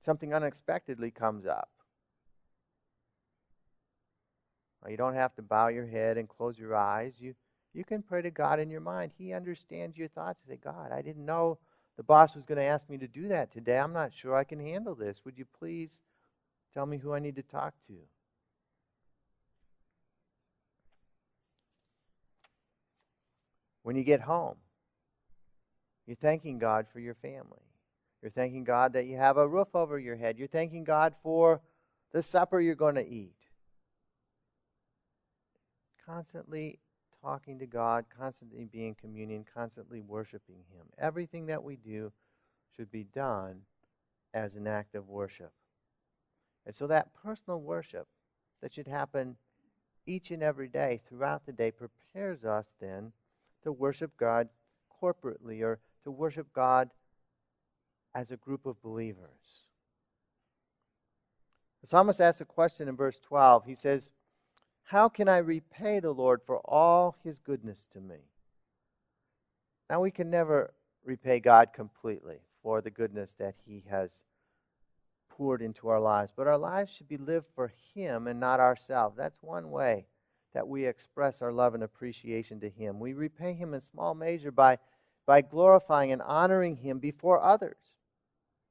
something 0.05 0.35
unexpectedly 0.35 1.11
comes 1.11 1.46
up. 1.46 1.70
Well, 4.76 4.76
you 4.90 4.96
don't 4.96 5.14
have 5.14 5.35
to 5.37 5.42
bow 5.42 5.68
your 5.68 5.87
head 5.87 6.18
and 6.18 6.29
close 6.29 6.59
your 6.59 6.75
eyes. 6.77 7.14
You, 7.18 7.35
you 7.75 7.85
can 7.85 8.03
pray 8.03 8.22
to 8.22 8.31
God 8.31 8.61
in 8.61 8.70
your 8.70 8.81
mind. 8.81 9.12
He 9.18 9.33
understands 9.33 9.96
your 9.96 10.09
thoughts. 10.09 10.38
You 10.46 10.55
say, 10.55 10.61
God, 10.62 10.92
I 10.92 11.03
didn't 11.03 11.25
know 11.25 11.59
the 11.96 12.03
boss 12.03 12.35
was 12.35 12.44
going 12.44 12.59
to 12.59 12.64
ask 12.64 12.88
me 12.88 12.99
to 12.99 13.09
do 13.09 13.29
that 13.29 13.53
today. 13.53 13.79
I'm 13.79 13.92
not 13.92 14.12
sure 14.12 14.37
I 14.37 14.44
can 14.44 14.61
handle 14.61 14.94
this. 14.94 15.22
Would 15.25 15.38
you 15.38 15.46
please 15.59 16.01
tell 16.75 16.87
me 16.87 16.99
who 16.99 17.14
I 17.14 17.18
need 17.18 17.37
to 17.37 17.42
talk 17.42 17.75
to? 17.88 17.94
When 23.83 23.96
you 23.96 24.05
get 24.05 24.20
home, 24.20 24.57
you're 26.07 26.16
thanking 26.16 26.59
God 26.59 26.87
for 26.92 27.01
your 27.01 27.14
family. 27.14 27.62
You're 28.20 28.31
thanking 28.31 28.64
God 28.64 28.92
that 28.94 29.07
you 29.07 29.16
have 29.16 29.37
a 29.37 29.46
roof 29.46 29.68
over 29.75 29.99
your 29.99 30.16
head. 30.16 30.38
You're 30.38 30.49
thanking 30.49 30.85
God 30.85 31.14
for 31.22 31.61
the 32.12 32.22
supper 32.22 32.61
you're 32.61 32.75
going 32.75 32.96
to 32.96 33.07
eat. 33.07 33.45
Constantly 36.07 36.79
talking 37.21 37.59
to 37.59 37.66
God, 37.66 38.05
constantly 38.16 38.64
being 38.64 38.88
in 38.88 38.95
communion, 38.95 39.45
constantly 39.53 40.01
worshiping 40.01 40.64
Him. 40.71 40.87
Everything 40.99 41.47
that 41.47 41.64
we 41.64 41.77
do 41.77 42.12
should 42.77 42.90
be 42.90 43.05
done 43.05 43.62
as 44.33 44.55
an 44.55 44.66
act 44.66 44.95
of 44.95 45.09
worship. 45.09 45.53
And 46.64 46.75
so 46.75 46.87
that 46.87 47.14
personal 47.14 47.61
worship 47.61 48.07
that 48.61 48.75
should 48.75 48.87
happen 48.87 49.37
each 50.07 50.31
and 50.31 50.42
every 50.42 50.69
day 50.69 51.01
throughout 51.09 51.47
the 51.47 51.53
day 51.53 51.71
prepares 51.71 52.45
us 52.45 52.75
then 52.81 53.12
to 53.62 53.73
worship 53.73 54.16
God 54.16 54.49
corporately 55.03 55.62
or 55.62 55.81
to 56.05 56.11
worship 56.11 56.53
God 56.53 56.90
as 58.14 58.31
a 58.31 58.37
group 58.37 58.66
of 58.66 58.81
believers. 58.83 59.64
The 61.81 61.88
psalmist 61.88 62.21
asks 62.21 62.40
a 62.40 62.45
question 62.45 62.88
in 62.88 62.97
verse 62.97 63.19
12. 63.23 63.64
He 63.64 63.75
says, 63.75 64.11
How 64.87 65.09
can 65.09 65.29
I 65.29 65.38
repay 65.38 65.99
the 65.99 66.12
Lord 66.12 66.42
for 66.46 66.59
all 66.59 67.16
his 67.25 67.40
goodness 67.40 67.88
to 67.92 68.01
me? 68.01 68.18
Now, 69.90 70.01
we 70.01 70.12
can 70.12 70.31
never 70.31 70.75
repay 71.05 71.40
God 71.40 71.72
completely 71.75 72.38
for 72.62 72.81
the 72.81 72.90
goodness 72.90 73.35
that 73.40 73.57
he 73.66 73.83
has 73.90 74.12
poured 75.29 75.61
into 75.61 75.88
our 75.88 75.99
lives, 75.99 76.33
but 76.37 76.46
our 76.46 76.57
lives 76.57 76.92
should 76.92 77.09
be 77.09 77.16
lived 77.16 77.46
for 77.53 77.72
him 77.94 78.29
and 78.29 78.38
not 78.38 78.61
ourselves. 78.61 79.16
That's 79.16 79.42
one 79.42 79.72
way 79.72 80.07
that 80.55 80.68
we 80.68 80.87
express 80.87 81.42
our 81.42 81.53
love 81.53 81.75
and 81.75 81.83
appreciation 81.83 82.61
to 82.61 82.70
him. 82.70 83.01
We 83.01 83.12
repay 83.12 83.55
him 83.55 83.75
in 83.75 83.81
small 83.81 84.14
measure 84.14 84.53
by, 84.53 84.79
by 85.27 85.40
glorifying 85.40 86.12
and 86.12 86.22
honoring 86.22 86.77
him 86.77 87.01
before 87.01 87.42
others 87.42 87.92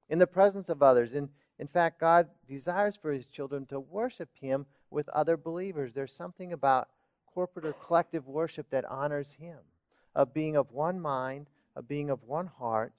in 0.07 0.19
the 0.19 0.27
presence 0.27 0.69
of 0.69 0.81
others. 0.81 1.13
In, 1.13 1.29
in 1.59 1.67
fact, 1.67 1.99
God 1.99 2.29
desires 2.47 2.95
for 2.95 3.11
his 3.11 3.27
children 3.27 3.65
to 3.67 3.81
worship 3.81 4.29
him 4.39 4.65
with 4.89 5.09
other 5.09 5.37
believers. 5.37 5.93
There's 5.93 6.13
something 6.13 6.53
about 6.53 6.89
corporate 7.33 7.65
or 7.65 7.73
collective 7.73 8.27
worship 8.27 8.69
that 8.69 8.85
honors 8.85 9.33
him, 9.33 9.59
of 10.15 10.33
being 10.33 10.55
of 10.55 10.71
one 10.71 10.99
mind, 10.99 11.47
of 11.75 11.87
being 11.87 12.09
of 12.09 12.23
one 12.23 12.47
heart, 12.47 12.93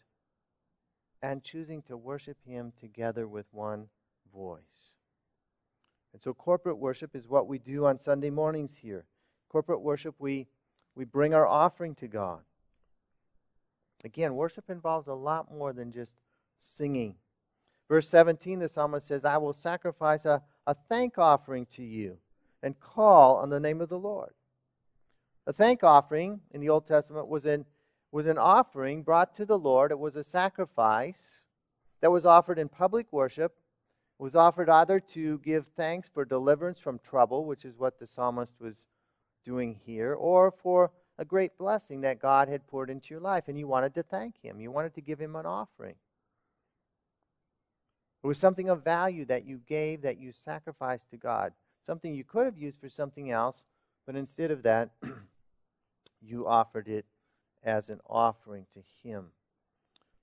and 1.23 1.43
choosing 1.43 1.83
to 1.83 1.97
worship 1.97 2.37
him 2.47 2.73
together 2.79 3.27
with 3.27 3.47
one 3.51 3.89
voice. 4.35 4.93
And 6.13 6.23
so 6.23 6.33
corporate 6.35 6.79
worship 6.79 7.15
is 7.15 7.29
what 7.29 7.47
we 7.47 7.59
do 7.59 7.87
on 7.87 7.99
Sunday 7.99 8.31
mornings 8.31 8.77
here. 8.77 9.05
Corporate 9.49 9.81
worship, 9.81 10.15
we, 10.19 10.47
we 10.95 11.05
bring 11.05 11.35
our 11.35 11.47
offering 11.47 11.95
to 11.97 12.07
God. 12.07 12.41
Again, 14.05 14.35
worship 14.35 14.71
involves 14.71 15.09
a 15.09 15.15
lot 15.15 15.53
more 15.53 15.73
than 15.73 15.93
just 15.93 16.15
singing. 16.59 17.17
Verse 17.89 18.09
17, 18.09 18.59
the 18.59 18.69
psalmist 18.69 19.07
says, 19.07 19.25
I 19.25 19.37
will 19.39 19.53
sacrifice 19.53 20.25
a, 20.25 20.43
a 20.67 20.75
thank 20.89 21.19
offering 21.19 21.67
to 21.67 21.83
you 21.83 22.19
and 22.63 22.79
call 22.81 23.37
on 23.37 23.51
the 23.51 23.61
name 23.61 23.81
of 23.81 23.89
the 23.89 23.99
Lord. 23.99 24.33
A 25.47 25.53
thank 25.53 25.85
offering 25.85 26.41
in 26.51 26.61
the 26.61 26.69
Old 26.69 26.87
Testament 26.87 27.29
was 27.29 27.47
an, 27.47 27.65
was 28.11 28.27
an 28.27 28.39
offering 28.39 29.03
brought 29.03 29.35
to 29.37 29.47
the 29.47 29.59
Lord. 29.59 29.93
It 29.93 29.99
was 29.99 30.17
a 30.17 30.25
sacrifice 30.25 31.43
that 32.01 32.11
was 32.11 32.27
offered 32.27 32.59
in 32.59 32.69
public 32.69 33.13
worship. 33.13 33.53
It 34.19 34.23
was 34.23 34.35
offered 34.35 34.69
either 34.69 34.99
to 34.99 35.39
give 35.39 35.67
thanks 35.77 36.09
for 36.09 36.25
deliverance 36.25 36.81
from 36.81 36.99
trouble, 36.99 37.45
which 37.45 37.65
is 37.65 37.79
what 37.79 37.99
the 37.99 38.07
psalmist 38.07 38.55
was 38.61 38.87
doing 39.45 39.79
here, 39.85 40.15
or 40.15 40.51
for 40.51 40.91
a 41.19 41.25
great 41.25 41.57
blessing 41.57 42.01
that 42.01 42.21
God 42.21 42.49
had 42.49 42.67
poured 42.67 42.91
into 42.91 43.11
your 43.11 43.21
life, 43.21 43.45
and 43.47 43.59
you 43.59 43.69
wanted 43.69 43.95
to 43.95 44.03
thank 44.03 44.35
Him. 44.43 44.61
You 44.61 44.71
wanted 44.71 44.95
to 44.95 45.01
give 45.01 45.21
Him 45.21 45.37
an 45.37 45.47
offering. 45.47 45.95
It 48.27 48.35
was 48.35 48.39
something 48.39 48.69
of 48.69 48.83
value 48.83 49.25
that 49.27 49.47
you 49.47 49.61
gave, 49.69 50.03
that 50.03 50.19
you 50.19 50.33
sacrificed 50.33 51.09
to 51.11 51.17
God. 51.17 51.53
Something 51.81 52.13
you 52.13 52.25
could 52.25 52.45
have 52.45 52.59
used 52.59 52.81
for 52.81 52.89
something 52.89 53.31
else, 53.31 53.63
but 54.05 54.17
instead 54.17 54.51
of 54.51 54.65
that, 54.65 54.91
you 56.21 56.45
offered 56.45 56.89
it 56.89 57.07
as 57.63 57.89
an 57.89 58.01
offering 58.05 58.67
to 58.73 58.81
Him. 59.01 59.27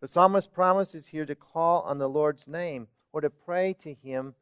The 0.01 0.09
psalmist 0.09 0.51
promises 0.51 1.07
here 1.07 1.25
to 1.25 1.33
call 1.33 1.79
on 1.83 1.97
the 1.97 2.09
Lord's 2.09 2.45
name 2.45 2.89
or 3.13 3.21
to 3.21 3.29
pray 3.29 3.73
to 3.79 3.93
Him 3.93 4.35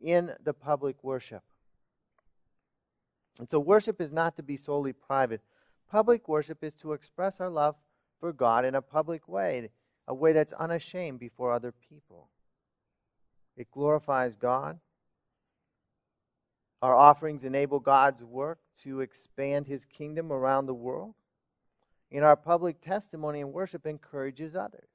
in 0.00 0.34
the 0.44 0.54
public 0.54 1.02
worship. 1.02 1.42
And 3.40 3.50
so, 3.50 3.58
worship 3.58 4.00
is 4.00 4.12
not 4.12 4.36
to 4.36 4.44
be 4.44 4.56
solely 4.56 4.92
private. 4.92 5.40
Public 5.90 6.28
worship 6.28 6.62
is 6.62 6.74
to 6.74 6.92
express 6.92 7.40
our 7.40 7.50
love 7.50 7.74
for 8.20 8.32
God 8.32 8.64
in 8.64 8.76
a 8.76 8.80
public 8.80 9.26
way, 9.26 9.70
a 10.06 10.14
way 10.14 10.32
that's 10.32 10.52
unashamed 10.52 11.18
before 11.18 11.52
other 11.52 11.72
people. 11.72 12.28
It 13.58 13.70
glorifies 13.72 14.36
God. 14.36 14.78
Our 16.80 16.94
offerings 16.94 17.42
enable 17.42 17.80
God's 17.80 18.22
work 18.22 18.60
to 18.84 19.00
expand 19.00 19.66
his 19.66 19.84
kingdom 19.84 20.32
around 20.32 20.66
the 20.66 20.74
world. 20.74 21.14
In 22.08 22.22
our 22.22 22.36
public 22.36 22.80
testimony 22.80 23.40
and 23.40 23.52
worship 23.52 23.84
encourages 23.84 24.54
others. 24.54 24.88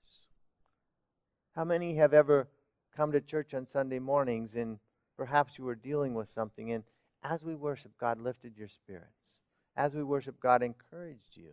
How 1.56 1.65
many 1.65 1.95
have 1.95 2.13
ever 2.13 2.47
come 2.95 3.12
to 3.12 3.19
church 3.19 3.54
on 3.54 3.65
Sunday 3.65 3.99
mornings 3.99 4.56
and 4.56 4.80
perhaps 5.17 5.58
you 5.58 5.65
were 5.65 5.76
dealing 5.76 6.13
with 6.13 6.30
something 6.30 6.71
and 6.71 6.84
as 7.21 7.43
we 7.43 7.56
worship, 7.56 7.91
God 7.99 8.19
lifted 8.19 8.58
your 8.58 8.67
spirits. 8.67 9.41
As 9.76 9.93
we 9.93 10.04
worship, 10.04 10.39
God 10.39 10.62
encouraged 10.62 11.36
you. 11.36 11.52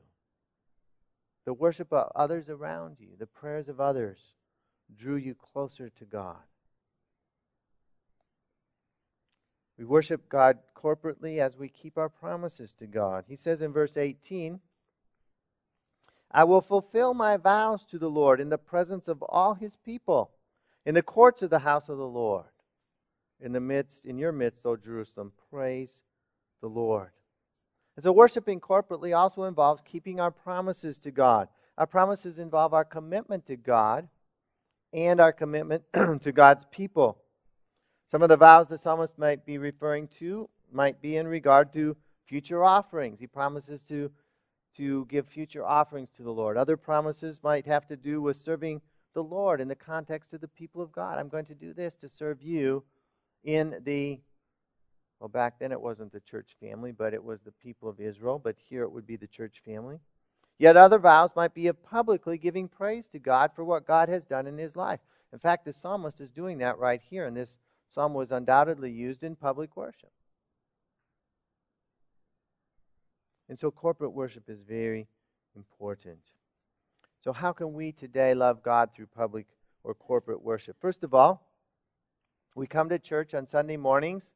The 1.45 1.55
worship 1.55 1.93
of 1.93 2.11
others 2.15 2.49
around 2.49 2.97
you, 2.99 3.11
the 3.19 3.27
prayers 3.27 3.69
of 3.69 3.81
others 3.81 4.19
drew 4.97 5.17
you 5.17 5.35
closer 5.35 5.89
to 5.89 6.05
God. 6.05 6.43
We 9.81 9.87
worship 9.87 10.29
God 10.29 10.59
corporately 10.77 11.39
as 11.39 11.57
we 11.57 11.71
keep 11.71 11.97
our 11.97 12.11
promises 12.11 12.75
to 12.75 12.87
God. 12.87 13.25
He 13.27 13.35
says 13.35 13.63
in 13.63 13.73
verse 13.73 13.97
18, 13.97 14.61
I 16.31 16.45
will 16.45 16.61
fulfill 16.61 17.15
my 17.15 17.39
vows 17.39 17.87
to 17.87 17.99
the 17.99 18.11
Lord 18.11 18.43
in 18.43 18.51
the 18.51 18.59
presence 18.59 19.09
of 19.09 19.23
all 19.23 19.55
his 19.55 19.77
people, 19.77 20.33
in 20.85 20.95
the 20.95 21.03
courts 21.03 21.41
of 21.41 21.49
the 21.49 21.61
house 21.61 21.89
of 21.89 21.97
the 21.97 22.05
Lord. 22.05 22.45
In 23.41 23.53
the 23.53 23.61
midst, 23.61 24.05
in 24.05 24.19
your 24.19 24.33
midst, 24.33 24.67
O 24.67 24.77
Jerusalem, 24.77 25.33
praise 25.51 26.03
the 26.61 26.69
Lord. 26.69 27.13
And 27.97 28.03
so 28.03 28.13
worshiping 28.13 28.61
corporately 28.61 29.17
also 29.17 29.45
involves 29.45 29.81
keeping 29.83 30.21
our 30.21 30.31
promises 30.31 30.99
to 30.99 31.11
God. 31.11 31.49
Our 31.79 31.87
promises 31.87 32.39
involve 32.39 32.75
our 32.75 32.85
commitment 32.85 33.47
to 33.47 33.57
God 33.57 34.09
and 34.93 35.21
our 35.21 35.33
commitment 35.33 35.85
to 35.95 36.33
God's 36.33 36.67
people. 36.71 37.17
Some 38.11 38.23
of 38.23 38.29
the 38.29 38.37
vows 38.37 38.67
the 38.67 38.77
psalmist 38.77 39.17
might 39.19 39.47
be 39.47 39.57
referring 39.57 40.09
to 40.19 40.49
might 40.73 41.01
be 41.01 41.17
in 41.17 41.29
regard 41.29 41.73
to 41.75 41.97
future 42.27 42.65
offerings. 42.65 43.21
He 43.21 43.29
promises 43.29 43.83
to, 43.83 44.11
to 44.79 45.05
give 45.05 45.29
future 45.29 45.65
offerings 45.65 46.09
to 46.17 46.25
the 46.25 46.33
Lord. 46.33 46.57
Other 46.57 46.77
promises 46.77 47.39
might 47.45 47.67
have 47.67 47.87
to 47.87 47.97
do 47.97 48.21
with 48.21 48.37
serving 48.37 48.81
the 49.15 49.23
Lord 49.23 49.61
in 49.61 49.69
the 49.69 49.77
context 49.77 50.33
of 50.33 50.41
the 50.41 50.49
people 50.49 50.83
of 50.83 50.91
God. 50.91 51.19
I'm 51.19 51.29
going 51.29 51.45
to 51.45 51.55
do 51.55 51.73
this 51.73 51.95
to 52.01 52.09
serve 52.09 52.43
you 52.43 52.83
in 53.45 53.77
the, 53.85 54.19
well, 55.21 55.29
back 55.29 55.61
then 55.61 55.71
it 55.71 55.81
wasn't 55.81 56.11
the 56.11 56.19
church 56.19 56.57
family, 56.59 56.91
but 56.91 57.15
it 57.15 57.23
was 57.23 57.39
the 57.43 57.53
people 57.53 57.89
of 57.89 58.01
Israel, 58.01 58.41
but 58.43 58.57
here 58.69 58.83
it 58.83 58.91
would 58.91 59.07
be 59.07 59.17
the 59.17 59.29
church 59.29 59.63
family. 59.65 60.01
Yet 60.59 60.77
other 60.77 60.99
vows 60.99 61.31
might 61.37 61.55
be 61.55 61.69
of 61.69 61.81
publicly 61.85 62.39
giving 62.39 62.67
praise 62.67 63.07
to 63.11 63.21
God 63.21 63.53
for 63.55 63.65
what 63.65 63.87
God 63.87 64.09
has 64.09 64.25
done 64.25 64.49
in 64.49 64.59
his 64.59 64.75
life. 64.75 64.99
In 65.33 65.39
fact, 65.39 65.65
the 65.65 65.73
psalmist 65.73 66.21
is 66.21 66.29
doing 66.29 66.59
that 66.59 66.77
right 66.77 67.01
here 67.09 67.25
in 67.25 67.35
this 67.35 67.57
Psalm 67.91 68.15
was 68.15 68.33
undoubtedly 68.33 68.91
used 68.91 69.23
in 69.23 69.37
public 69.37 69.77
worship. 69.77 70.13
And 73.49 73.59
so 73.59 73.71
corporate 73.71 74.13
worship 74.13 74.49
is 74.49 74.63
very 74.63 75.09
important. 75.55 76.21
So, 77.23 77.33
how 77.33 77.53
can 77.53 77.75
we 77.75 77.93
today 77.93 78.33
love 78.33 78.63
God 78.63 78.91
through 78.95 79.09
public 79.15 79.47
or 79.85 79.93
corporate 79.93 80.43
worship? 80.43 80.77
First 80.81 81.05
of 81.05 81.13
all, 81.13 81.47
we 82.55 82.67
come 82.67 82.89
to 82.89 82.99
church 82.99 83.35
on 83.35 83.47
Sunday 83.47 83.77
mornings 83.77 84.35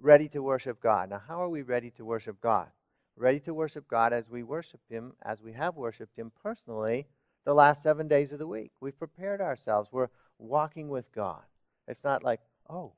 ready 0.00 0.28
to 0.28 0.42
worship 0.42 0.80
God. 0.80 1.10
Now, 1.10 1.20
how 1.28 1.42
are 1.42 1.48
we 1.50 1.60
ready 1.60 1.90
to 1.90 2.04
worship 2.04 2.40
God? 2.40 2.68
ready 3.16 3.40
to 3.40 3.54
worship 3.54 3.88
God 3.88 4.12
as 4.12 4.28
we 4.28 4.42
worship 4.42 4.80
Him, 4.88 5.14
as 5.22 5.42
we 5.42 5.52
have 5.54 5.76
worshiped 5.76 6.16
Him 6.16 6.30
personally 6.42 7.06
the 7.44 7.54
last 7.54 7.82
seven 7.82 8.08
days 8.08 8.32
of 8.32 8.38
the 8.38 8.46
week. 8.46 8.72
We've 8.80 8.98
prepared 8.98 9.40
ourselves. 9.40 9.88
We're 9.90 10.08
walking 10.38 10.88
with 10.88 11.10
God. 11.12 11.42
It's 11.88 12.04
not 12.04 12.22
like, 12.22 12.40
oh, 12.68 12.92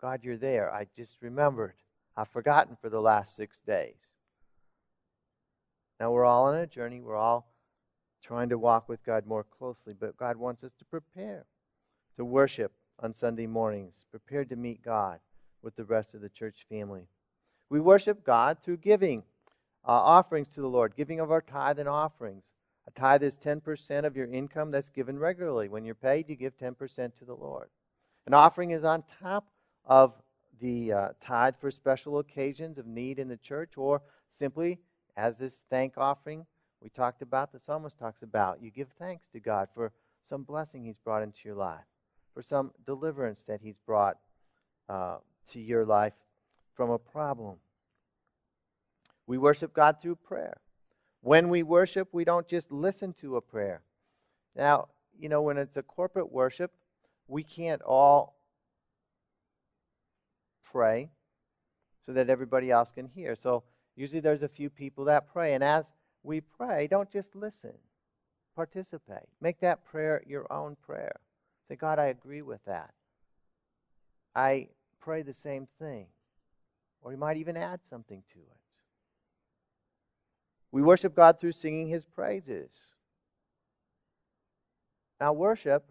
God, 0.00 0.20
you're 0.22 0.36
there. 0.36 0.72
I 0.72 0.86
just 0.96 1.16
remembered. 1.20 1.74
I've 2.16 2.28
forgotten 2.28 2.76
for 2.80 2.88
the 2.88 3.00
last 3.00 3.36
six 3.36 3.60
days. 3.60 3.94
Now 5.98 6.12
we're 6.12 6.24
all 6.24 6.46
on 6.46 6.56
a 6.56 6.66
journey. 6.66 7.00
We're 7.00 7.16
all 7.16 7.52
trying 8.22 8.48
to 8.48 8.58
walk 8.58 8.88
with 8.88 9.04
God 9.04 9.26
more 9.26 9.44
closely, 9.44 9.94
but 9.98 10.16
God 10.16 10.36
wants 10.36 10.64
us 10.64 10.72
to 10.78 10.84
prepare 10.84 11.46
to 12.16 12.24
worship 12.24 12.72
on 12.98 13.12
Sunday 13.12 13.46
mornings, 13.46 14.04
prepared 14.10 14.48
to 14.50 14.56
meet 14.56 14.82
God 14.82 15.20
with 15.62 15.76
the 15.76 15.84
rest 15.84 16.14
of 16.14 16.20
the 16.20 16.28
church 16.28 16.66
family. 16.68 17.08
We 17.68 17.80
worship 17.80 18.24
God 18.24 18.58
through 18.62 18.78
giving 18.78 19.22
uh, 19.86 19.92
offerings 19.92 20.48
to 20.48 20.60
the 20.60 20.68
Lord, 20.68 20.96
giving 20.96 21.20
of 21.20 21.30
our 21.30 21.40
tithe 21.40 21.78
and 21.78 21.88
offerings. 21.88 22.52
A 22.86 22.90
tithe 22.98 23.22
is 23.22 23.38
10% 23.38 24.04
of 24.04 24.16
your 24.16 24.26
income 24.26 24.70
that's 24.70 24.90
given 24.90 25.18
regularly. 25.18 25.68
When 25.68 25.84
you're 25.84 25.94
paid, 25.94 26.28
you 26.28 26.36
give 26.36 26.56
10% 26.58 26.76
to 27.18 27.24
the 27.24 27.34
Lord. 27.34 27.68
An 28.26 28.34
offering 28.34 28.70
is 28.70 28.84
on 28.84 29.04
top 29.20 29.46
of 29.84 30.14
the 30.60 30.92
uh, 30.92 31.08
tithe 31.20 31.54
for 31.60 31.70
special 31.70 32.18
occasions 32.18 32.78
of 32.78 32.86
need 32.86 33.18
in 33.18 33.28
the 33.28 33.36
church 33.36 33.76
or 33.76 34.02
simply 34.28 34.78
as 35.16 35.38
this 35.38 35.62
thank 35.70 35.94
offering 35.96 36.46
we 36.82 36.88
talked 36.88 37.20
about, 37.20 37.52
the 37.52 37.58
psalmist 37.58 37.98
talks 37.98 38.22
about. 38.22 38.62
You 38.62 38.70
give 38.70 38.88
thanks 38.98 39.28
to 39.30 39.40
God 39.40 39.68
for 39.74 39.92
some 40.22 40.44
blessing 40.44 40.84
He's 40.84 40.98
brought 40.98 41.22
into 41.22 41.40
your 41.44 41.54
life, 41.54 41.84
for 42.32 42.42
some 42.42 42.72
deliverance 42.86 43.44
that 43.44 43.60
He's 43.60 43.78
brought 43.86 44.16
uh, 44.88 45.18
to 45.50 45.60
your 45.60 45.84
life 45.84 46.14
from 46.74 46.90
a 46.90 46.98
problem. 46.98 47.56
We 49.26 49.36
worship 49.36 49.74
God 49.74 49.96
through 50.00 50.16
prayer. 50.16 50.60
When 51.20 51.50
we 51.50 51.62
worship, 51.62 52.08
we 52.12 52.24
don't 52.24 52.48
just 52.48 52.72
listen 52.72 53.12
to 53.20 53.36
a 53.36 53.42
prayer. 53.42 53.82
Now, 54.56 54.88
you 55.18 55.28
know, 55.28 55.42
when 55.42 55.58
it's 55.58 55.76
a 55.76 55.82
corporate 55.82 56.32
worship, 56.32 56.72
we 57.30 57.44
can't 57.44 57.80
all 57.82 58.34
pray 60.64 61.10
so 62.04 62.12
that 62.12 62.28
everybody 62.28 62.70
else 62.70 62.90
can 62.90 63.06
hear. 63.06 63.36
So 63.36 63.62
usually 63.94 64.20
there's 64.20 64.42
a 64.42 64.48
few 64.48 64.68
people 64.68 65.04
that 65.04 65.32
pray. 65.32 65.54
And 65.54 65.62
as 65.62 65.92
we 66.22 66.40
pray, 66.40 66.88
don't 66.88 67.10
just 67.10 67.34
listen, 67.36 67.74
participate. 68.56 69.28
Make 69.40 69.60
that 69.60 69.84
prayer 69.84 70.22
your 70.26 70.52
own 70.52 70.76
prayer. 70.84 71.20
Say, 71.68 71.76
God, 71.76 71.98
I 71.98 72.06
agree 72.06 72.42
with 72.42 72.64
that. 72.64 72.92
I 74.34 74.68
pray 75.00 75.22
the 75.22 75.34
same 75.34 75.68
thing. 75.78 76.06
Or 77.02 77.12
you 77.12 77.18
might 77.18 77.36
even 77.36 77.56
add 77.56 77.80
something 77.84 78.22
to 78.32 78.38
it. 78.38 78.56
We 80.72 80.82
worship 80.82 81.14
God 81.14 81.40
through 81.40 81.52
singing 81.52 81.88
his 81.88 82.04
praises. 82.04 82.86
Now, 85.20 85.32
worship 85.32 85.90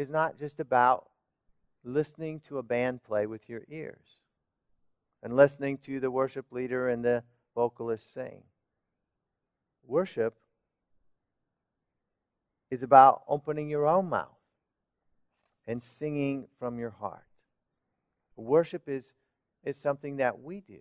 is 0.00 0.08
not 0.08 0.38
just 0.38 0.60
about 0.60 1.10
listening 1.84 2.40
to 2.40 2.56
a 2.56 2.62
band 2.62 3.02
play 3.04 3.26
with 3.26 3.50
your 3.50 3.62
ears 3.68 4.18
and 5.22 5.36
listening 5.36 5.76
to 5.76 6.00
the 6.00 6.10
worship 6.10 6.46
leader 6.50 6.88
and 6.88 7.04
the 7.04 7.22
vocalist 7.54 8.14
sing. 8.14 8.42
Worship 9.86 10.34
is 12.70 12.82
about 12.82 13.24
opening 13.28 13.68
your 13.68 13.86
own 13.86 14.08
mouth 14.08 14.38
and 15.66 15.82
singing 15.82 16.48
from 16.58 16.78
your 16.78 16.90
heart. 16.90 17.26
Worship 18.36 18.88
is, 18.88 19.12
is 19.64 19.76
something 19.76 20.16
that 20.16 20.40
we 20.40 20.62
do. 20.62 20.78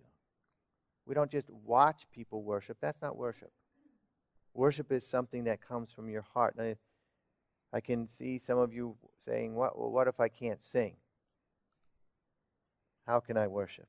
We 1.06 1.14
don't 1.14 1.30
just 1.30 1.50
watch 1.50 2.06
people 2.14 2.42
worship. 2.42 2.78
That's 2.80 3.02
not 3.02 3.18
worship. 3.18 3.52
Worship 4.54 4.94
is 4.94 5.06
something 5.06 5.44
that 5.44 5.60
comes 5.60 5.92
from 5.92 6.08
your 6.08 6.26
heart. 6.34 6.56
Now, 6.58 6.76
I 7.72 7.82
can 7.82 8.10
see 8.10 8.38
some 8.40 8.58
of 8.58 8.74
you 8.74 8.96
saying, 9.26 9.56
what, 9.56 9.78
well, 9.78 9.92
what 9.92 10.08
if 10.08 10.20
I 10.20 10.28
can't 10.28 10.62
sing? 10.64 10.96
How 13.06 13.20
can 13.20 13.38
I 13.38 13.48
worship? 13.48 13.88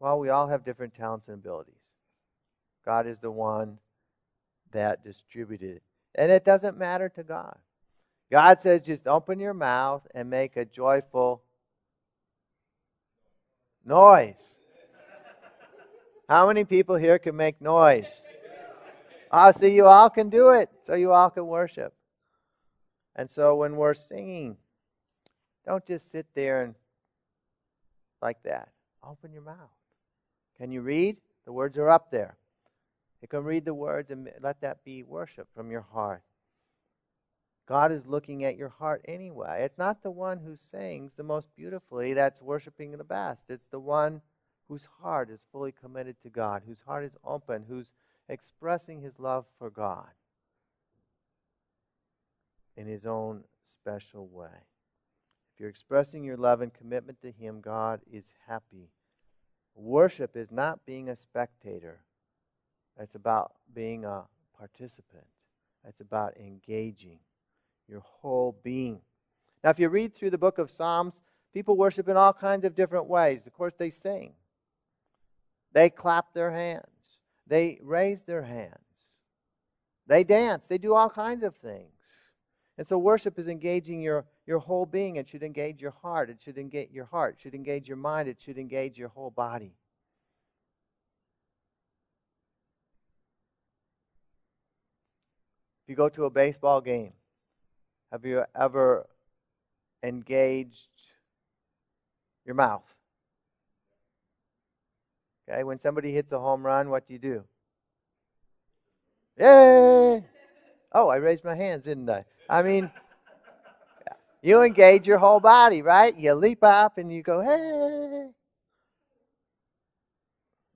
Well, 0.00 0.18
we 0.18 0.28
all 0.30 0.48
have 0.48 0.64
different 0.64 0.94
talents 0.94 1.28
and 1.28 1.36
abilities. 1.36 1.74
God 2.84 3.06
is 3.06 3.20
the 3.20 3.30
one 3.30 3.78
that 4.72 5.04
distributed 5.04 5.76
it. 5.76 5.82
And 6.14 6.32
it 6.32 6.44
doesn't 6.44 6.76
matter 6.76 7.08
to 7.10 7.22
God. 7.22 7.56
God 8.30 8.60
says 8.60 8.82
just 8.82 9.06
open 9.06 9.38
your 9.38 9.54
mouth 9.54 10.06
and 10.14 10.28
make 10.28 10.56
a 10.56 10.64
joyful 10.64 11.42
noise. 13.84 14.42
How 16.28 16.46
many 16.46 16.64
people 16.64 16.96
here 16.96 17.18
can 17.18 17.36
make 17.36 17.60
noise? 17.60 18.10
Ah, 19.32 19.48
oh, 19.54 19.58
see, 19.58 19.74
you 19.74 19.86
all 19.86 20.10
can 20.10 20.28
do 20.28 20.50
it, 20.50 20.68
so 20.82 20.94
you 20.94 21.12
all 21.12 21.30
can 21.30 21.46
worship. 21.46 21.94
And 23.16 23.30
so 23.30 23.56
when 23.56 23.76
we're 23.76 23.94
singing, 23.94 24.58
don't 25.64 25.86
just 25.86 26.10
sit 26.10 26.26
there 26.34 26.62
and 26.62 26.74
like 28.20 28.42
that. 28.44 28.68
Open 29.02 29.32
your 29.32 29.42
mouth. 29.42 29.56
Can 30.58 30.70
you 30.70 30.82
read? 30.82 31.16
The 31.44 31.52
words 31.52 31.76
are 31.78 31.88
up 31.88 32.10
there. 32.10 32.36
You 33.20 33.28
can 33.28 33.44
read 33.44 33.64
the 33.64 33.74
words 33.74 34.10
and 34.10 34.28
let 34.40 34.60
that 34.60 34.84
be 34.84 35.02
worship 35.02 35.48
from 35.54 35.70
your 35.70 35.86
heart. 35.92 36.22
God 37.66 37.92
is 37.92 38.06
looking 38.06 38.44
at 38.44 38.56
your 38.56 38.68
heart 38.68 39.02
anyway. 39.06 39.62
It's 39.64 39.78
not 39.78 40.02
the 40.02 40.10
one 40.10 40.40
who 40.40 40.56
sings 40.56 41.14
the 41.14 41.22
most 41.22 41.48
beautifully 41.56 42.12
that's 42.12 42.42
worshiping 42.42 42.90
the 42.92 43.04
best. 43.04 43.46
It's 43.48 43.66
the 43.66 43.80
one 43.80 44.20
whose 44.68 44.86
heart 45.00 45.30
is 45.30 45.44
fully 45.52 45.72
committed 45.72 46.16
to 46.22 46.28
God, 46.28 46.62
whose 46.66 46.80
heart 46.86 47.04
is 47.04 47.16
open, 47.24 47.64
who's 47.68 47.92
expressing 48.28 49.00
his 49.00 49.18
love 49.18 49.46
for 49.58 49.70
God 49.70 50.08
in 52.76 52.86
his 52.86 53.06
own 53.06 53.44
special 53.64 54.26
way. 54.26 54.48
If 55.54 55.60
you're 55.60 55.68
expressing 55.68 56.24
your 56.24 56.36
love 56.36 56.60
and 56.60 56.72
commitment 56.72 57.20
to 57.22 57.30
him, 57.30 57.60
God 57.60 58.00
is 58.10 58.32
happy. 58.46 58.88
Worship 59.74 60.36
is 60.36 60.50
not 60.50 60.84
being 60.86 61.08
a 61.08 61.16
spectator. 61.16 62.00
It's 62.98 63.14
about 63.14 63.52
being 63.74 64.04
a 64.04 64.24
participant. 64.56 65.26
It's 65.86 66.00
about 66.00 66.36
engaging 66.36 67.18
your 67.88 68.00
whole 68.00 68.56
being. 68.62 69.00
Now, 69.62 69.70
if 69.70 69.78
you 69.78 69.88
read 69.88 70.14
through 70.14 70.30
the 70.30 70.38
book 70.38 70.58
of 70.58 70.70
Psalms, 70.70 71.20
people 71.52 71.76
worship 71.76 72.08
in 72.08 72.16
all 72.16 72.32
kinds 72.32 72.64
of 72.64 72.74
different 72.74 73.06
ways. 73.06 73.46
Of 73.46 73.52
course, 73.52 73.74
they 73.74 73.90
sing, 73.90 74.32
they 75.72 75.90
clap 75.90 76.32
their 76.32 76.50
hands, 76.50 76.91
they 77.52 77.78
raise 77.82 78.24
their 78.24 78.40
hands, 78.40 79.12
they 80.06 80.24
dance, 80.24 80.66
they 80.66 80.78
do 80.78 80.94
all 80.94 81.10
kinds 81.10 81.44
of 81.44 81.54
things. 81.56 81.90
And 82.78 82.86
so, 82.86 82.96
worship 82.96 83.38
is 83.38 83.46
engaging 83.46 84.00
your, 84.00 84.24
your 84.46 84.58
whole 84.58 84.86
being. 84.86 85.16
It 85.16 85.28
should 85.28 85.42
engage 85.42 85.82
your 85.82 85.90
heart. 85.90 86.30
It 86.30 86.38
should 86.42 86.56
engage 86.56 86.90
your 86.90 87.04
heart. 87.04 87.34
It 87.34 87.42
should 87.42 87.54
engage 87.54 87.86
your 87.86 87.98
mind. 87.98 88.26
It 88.26 88.38
should 88.40 88.56
engage 88.56 88.96
your 88.96 89.10
whole 89.10 89.30
body. 89.30 89.74
If 95.84 95.90
you 95.90 95.94
go 95.94 96.08
to 96.08 96.24
a 96.24 96.30
baseball 96.30 96.80
game, 96.80 97.12
have 98.10 98.24
you 98.24 98.44
ever 98.58 99.06
engaged 100.02 100.88
your 102.46 102.54
mouth? 102.54 102.88
Okay, 105.52 105.64
when 105.64 105.78
somebody 105.78 106.12
hits 106.12 106.32
a 106.32 106.38
home 106.38 106.64
run, 106.64 106.88
what 106.88 107.06
do 107.06 107.12
you 107.12 107.18
do? 107.18 107.44
Yay! 109.38 110.24
Oh, 110.92 111.08
I 111.08 111.16
raised 111.16 111.44
my 111.44 111.54
hands, 111.54 111.84
didn't 111.84 112.08
I? 112.08 112.24
I 112.48 112.62
mean, 112.62 112.90
you 114.42 114.62
engage 114.62 115.06
your 115.06 115.18
whole 115.18 115.40
body, 115.40 115.82
right? 115.82 116.16
You 116.16 116.32
leap 116.34 116.62
up 116.62 116.96
and 116.96 117.12
you 117.12 117.22
go, 117.22 117.42
hey. 117.42 118.30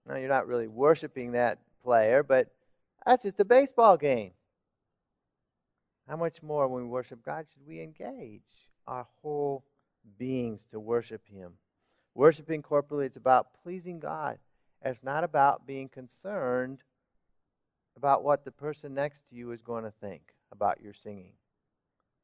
Now, 0.07 0.17
you're 0.17 0.29
not 0.29 0.47
really 0.47 0.69
worshiping 0.69 1.33
that 1.33 1.59
player, 1.83 2.23
but 2.23 2.49
that's 3.07 3.23
just 3.23 3.41
a 3.41 3.45
baseball 3.47 3.97
game. 3.97 4.33
How 6.07 6.17
much 6.17 6.43
more 6.43 6.69
when 6.69 6.83
we 6.83 6.89
worship 6.89 7.25
God 7.25 7.47
should 7.51 7.67
we 7.67 7.81
engage 7.81 8.43
our 8.87 9.07
whole 9.23 9.65
beings 10.19 10.67
to 10.71 10.79
worship 10.79 11.23
Him? 11.27 11.53
Worshiping 12.15 12.63
corporately, 12.63 13.07
it's 13.07 13.17
about 13.17 13.49
pleasing 13.63 14.01
God. 14.01 14.39
It's 14.85 15.03
not 15.03 15.25
about 15.25 15.67
being 15.67 15.89
concerned 15.89 16.79
about 17.97 18.23
what 18.23 18.45
the 18.45 18.51
person 18.51 18.95
next 18.95 19.29
to 19.29 19.35
you 19.35 19.51
is 19.53 19.61
going 19.63 19.85
to 19.85 19.93
think 20.01 20.35
about 20.53 20.81
your 20.81 20.93
singing 20.93 21.33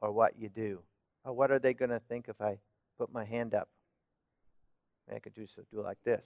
or 0.00 0.12
what 0.12 0.38
you 0.38 0.48
do. 0.48 0.80
Or 1.24 1.32
what 1.32 1.50
are 1.50 1.58
they 1.58 1.72
going 1.72 1.90
to 1.90 2.00
think 2.08 2.26
if 2.28 2.40
I 2.40 2.58
put 2.98 3.12
my 3.12 3.24
hand 3.24 3.54
up? 3.54 3.68
I 5.12 5.18
could 5.18 5.34
do, 5.34 5.46
so, 5.46 5.62
do 5.70 5.80
it 5.80 5.84
like 5.84 6.02
this. 6.04 6.24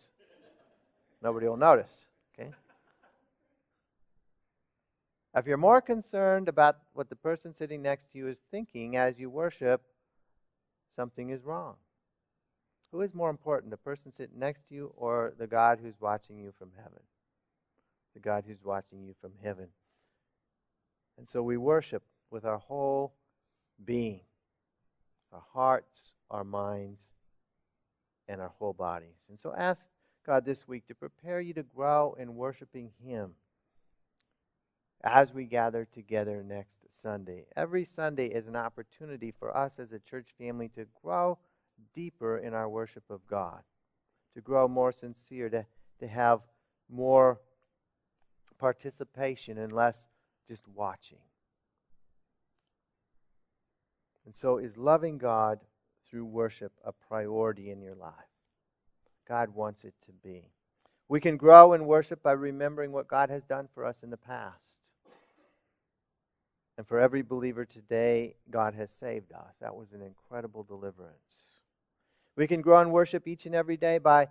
Nobody 1.22 1.48
will 1.48 1.56
notice. 1.56 1.90
Okay? 2.38 2.50
If 5.34 5.46
you're 5.46 5.56
more 5.56 5.80
concerned 5.80 6.48
about 6.48 6.78
what 6.92 7.08
the 7.08 7.16
person 7.16 7.52
sitting 7.52 7.82
next 7.82 8.12
to 8.12 8.18
you 8.18 8.28
is 8.28 8.40
thinking 8.50 8.96
as 8.96 9.18
you 9.18 9.28
worship, 9.28 9.82
something 10.94 11.30
is 11.30 11.42
wrong. 11.44 11.74
Who 12.96 13.02
is 13.02 13.12
more 13.12 13.28
important, 13.28 13.70
the 13.70 13.76
person 13.76 14.10
sitting 14.10 14.38
next 14.38 14.68
to 14.68 14.74
you 14.74 14.90
or 14.96 15.34
the 15.38 15.46
God 15.46 15.80
who's 15.82 16.00
watching 16.00 16.38
you 16.38 16.54
from 16.58 16.70
heaven? 16.78 17.00
The 18.14 18.20
God 18.20 18.44
who's 18.46 18.64
watching 18.64 19.04
you 19.04 19.14
from 19.20 19.32
heaven. 19.44 19.66
And 21.18 21.28
so 21.28 21.42
we 21.42 21.58
worship 21.58 22.02
with 22.30 22.46
our 22.46 22.56
whole 22.56 23.12
being 23.84 24.20
our 25.30 25.42
hearts, 25.52 26.14
our 26.30 26.42
minds, 26.42 27.12
and 28.28 28.40
our 28.40 28.52
whole 28.58 28.72
bodies. 28.72 29.26
And 29.28 29.38
so 29.38 29.52
ask 29.54 29.82
God 30.24 30.46
this 30.46 30.66
week 30.66 30.86
to 30.86 30.94
prepare 30.94 31.42
you 31.42 31.52
to 31.52 31.64
grow 31.64 32.16
in 32.18 32.34
worshiping 32.34 32.92
Him 33.04 33.32
as 35.04 35.34
we 35.34 35.44
gather 35.44 35.84
together 35.84 36.42
next 36.42 36.78
Sunday. 36.88 37.44
Every 37.54 37.84
Sunday 37.84 38.28
is 38.28 38.46
an 38.46 38.56
opportunity 38.56 39.34
for 39.38 39.54
us 39.54 39.78
as 39.78 39.92
a 39.92 39.98
church 39.98 40.28
family 40.38 40.70
to 40.76 40.86
grow 41.02 41.36
deeper 41.94 42.38
in 42.38 42.54
our 42.54 42.68
worship 42.68 43.04
of 43.10 43.26
God, 43.26 43.62
to 44.34 44.40
grow 44.40 44.68
more 44.68 44.92
sincere, 44.92 45.48
to, 45.50 45.66
to 46.00 46.06
have 46.06 46.40
more 46.88 47.40
participation 48.58 49.58
and 49.58 49.72
less 49.72 50.08
just 50.48 50.62
watching. 50.68 51.18
And 54.24 54.34
so, 54.34 54.58
is 54.58 54.76
loving 54.76 55.18
God 55.18 55.60
through 56.08 56.24
worship 56.24 56.72
a 56.84 56.92
priority 56.92 57.70
in 57.70 57.80
your 57.80 57.94
life? 57.94 58.12
God 59.28 59.54
wants 59.54 59.84
it 59.84 59.94
to 60.06 60.12
be. 60.12 60.50
We 61.08 61.20
can 61.20 61.36
grow 61.36 61.72
in 61.72 61.86
worship 61.86 62.22
by 62.22 62.32
remembering 62.32 62.90
what 62.90 63.08
God 63.08 63.30
has 63.30 63.44
done 63.44 63.68
for 63.72 63.84
us 63.84 64.02
in 64.02 64.10
the 64.10 64.16
past. 64.16 64.78
And 66.76 66.86
for 66.86 67.00
every 67.00 67.22
believer 67.22 67.64
today, 67.64 68.34
God 68.50 68.74
has 68.74 68.90
saved 68.90 69.32
us. 69.32 69.54
That 69.60 69.74
was 69.74 69.92
an 69.92 70.02
incredible 70.02 70.62
deliverance. 70.62 71.55
We 72.36 72.46
can 72.46 72.60
grow 72.60 72.80
in 72.80 72.90
worship 72.90 73.26
each 73.26 73.46
and 73.46 73.54
every 73.54 73.76
day 73.76 73.98
by 73.98 74.28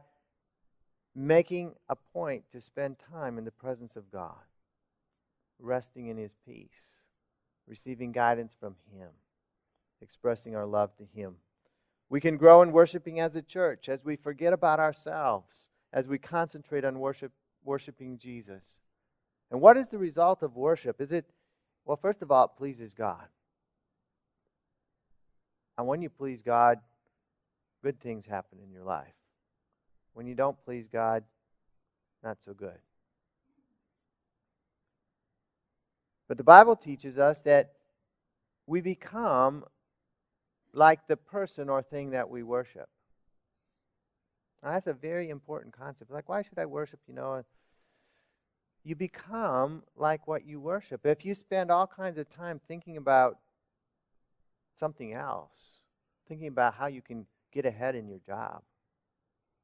making 1.16 1.74
a 1.90 1.96
point 1.96 2.44
to 2.52 2.62
spend 2.62 2.98
time 3.12 3.38
in 3.38 3.46
the 3.46 3.52
presence 3.52 3.96
of 3.96 4.12
God, 4.12 4.36
resting 5.60 6.08
in 6.08 6.18
His 6.18 6.36
peace, 6.46 7.08
receiving 7.68 8.12
guidance 8.12 8.56
from 8.60 8.76
Him, 8.96 9.10
expressing 10.02 10.56
our 10.56 10.66
love 10.66 10.96
to 10.98 11.06
Him. 11.16 11.36
We 12.10 12.22
can 12.22 12.38
grow 12.38 12.62
in 12.62 12.72
worshiping 12.72 13.20
as 13.20 13.36
a 13.36 13.42
church 13.42 13.90
as 13.90 14.06
we 14.06 14.16
forget 14.16 14.54
about 14.54 14.80
ourselves, 14.80 15.70
as 15.92 16.08
we 16.08 16.20
concentrate 16.20 16.86
on 16.86 17.00
worship, 17.00 17.32
worshiping 17.64 18.20
Jesus. 18.20 18.80
And 19.50 19.62
what 19.62 19.78
is 19.78 19.90
the 19.90 19.98
result 19.98 20.44
of 20.44 20.56
worship? 20.56 21.02
Is 21.02 21.12
it, 21.12 21.26
well, 21.86 21.98
first 21.98 22.22
of 22.22 22.30
all, 22.30 22.46
it 22.46 22.58
pleases 22.58 22.94
God. 22.94 23.26
And 25.78 25.88
when 25.88 26.02
you 26.02 26.10
please 26.10 26.42
God, 26.42 26.80
good 27.86 28.02
things 28.02 28.26
happen 28.26 28.58
in 28.64 28.72
your 28.72 28.84
life. 28.84 29.14
When 30.16 30.26
you 30.26 30.34
don't 30.34 30.58
please 30.66 30.88
God, 30.92 31.24
not 32.24 32.38
so 32.44 32.52
good. 32.52 32.80
But 36.28 36.38
the 36.38 36.44
Bible 36.44 36.76
teaches 36.76 37.20
us 37.20 37.44
that 37.44 37.74
we 38.66 38.82
become 38.82 39.66
like 40.74 41.08
the 41.08 41.16
person 41.16 41.70
or 41.70 41.84
thing 41.84 42.10
that 42.10 42.28
we 42.28 42.42
worship. 42.42 42.90
Now, 44.64 44.72
that's 44.72 44.88
a 44.88 44.94
very 44.94 45.30
important 45.30 45.78
concept. 45.78 46.10
Like, 46.10 46.28
why 46.28 46.42
should 46.42 46.58
I 46.58 46.66
worship? 46.66 47.00
You 47.08 47.14
know, 47.14 47.44
you 48.84 48.96
become 48.96 49.84
like 49.96 50.28
what 50.28 50.44
you 50.44 50.60
worship. 50.60 51.06
If 51.06 51.24
you 51.24 51.36
spend 51.36 51.70
all 51.70 51.86
kinds 51.86 52.18
of 52.18 52.28
time 52.36 52.60
thinking 52.68 52.98
about 52.98 53.38
something 54.80 55.14
else, 55.14 55.52
thinking 56.28 56.48
about 56.48 56.74
how 56.74 56.88
you 56.88 57.04
can 57.04 57.28
get 57.56 57.66
ahead 57.66 57.96
in 57.96 58.08
your 58.08 58.20
job, 58.20 58.62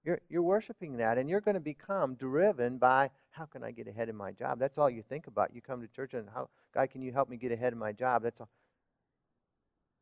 you're, 0.04 0.20
you're 0.30 0.42
worshiping 0.42 0.98
that, 0.98 1.20
and 1.20 1.30
you're 1.30 1.42
going 1.42 1.54
to 1.54 1.60
become 1.60 2.16
driven 2.16 2.80
by 2.80 3.12
how 3.30 3.46
can 3.46 3.64
I 3.64 3.70
get 3.70 3.88
ahead 3.88 4.10
in 4.10 4.16
my 4.16 4.32
job? 4.32 4.58
That's 4.58 4.80
all 4.80 4.90
you 4.90 5.04
think 5.08 5.28
about. 5.28 5.54
You 5.54 5.62
come 5.62 5.82
to 5.82 5.88
church 5.88 6.16
and 6.16 6.28
how, 6.34 6.50
God, 6.74 6.90
can 6.90 7.04
you 7.04 7.12
help 7.12 7.30
me 7.30 7.38
get 7.38 7.52
ahead 7.52 7.72
in 7.74 7.78
my 7.78 7.92
job? 7.92 8.24
That's 8.24 8.40
all 8.40 8.50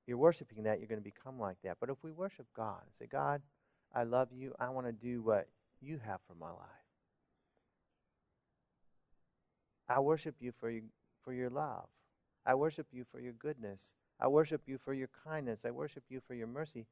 you're 0.10 0.18
worshiping 0.18 0.64
that, 0.64 0.80
you're 0.80 0.88
going 0.88 1.00
to 1.00 1.04
become 1.04 1.40
like 1.40 1.58
that. 1.64 1.78
But 1.80 1.92
if 1.92 1.98
we 2.02 2.12
worship 2.12 2.48
God 2.56 2.80
and 2.82 2.96
say, 2.98 3.06
God, 3.06 3.44
I 3.94 4.04
love 4.04 4.30
you, 4.32 4.56
I 4.60 4.70
want 4.70 4.88
to 4.88 4.92
do 4.92 5.22
what 5.22 5.48
you 5.82 6.00
have 6.04 6.20
for 6.28 6.34
my 6.34 6.50
life. 6.50 6.66
I 9.88 10.00
worship 10.00 10.36
you 10.40 10.52
for 10.60 10.72
your, 10.72 10.82
for 11.24 11.32
your 11.32 11.52
love. 11.52 11.86
I 12.44 12.56
worship 12.56 12.88
you 12.92 13.06
for 13.12 13.20
your 13.20 13.34
goodness. 13.34 13.94
I 14.20 14.28
worship 14.28 14.62
you 14.66 14.80
for 14.84 14.94
your 14.94 15.10
kindness. 15.24 15.60
I 15.64 15.70
worship 15.70 16.04
you 16.10 16.22
for 16.28 16.34
your 16.34 16.48
mercy. 16.48 16.88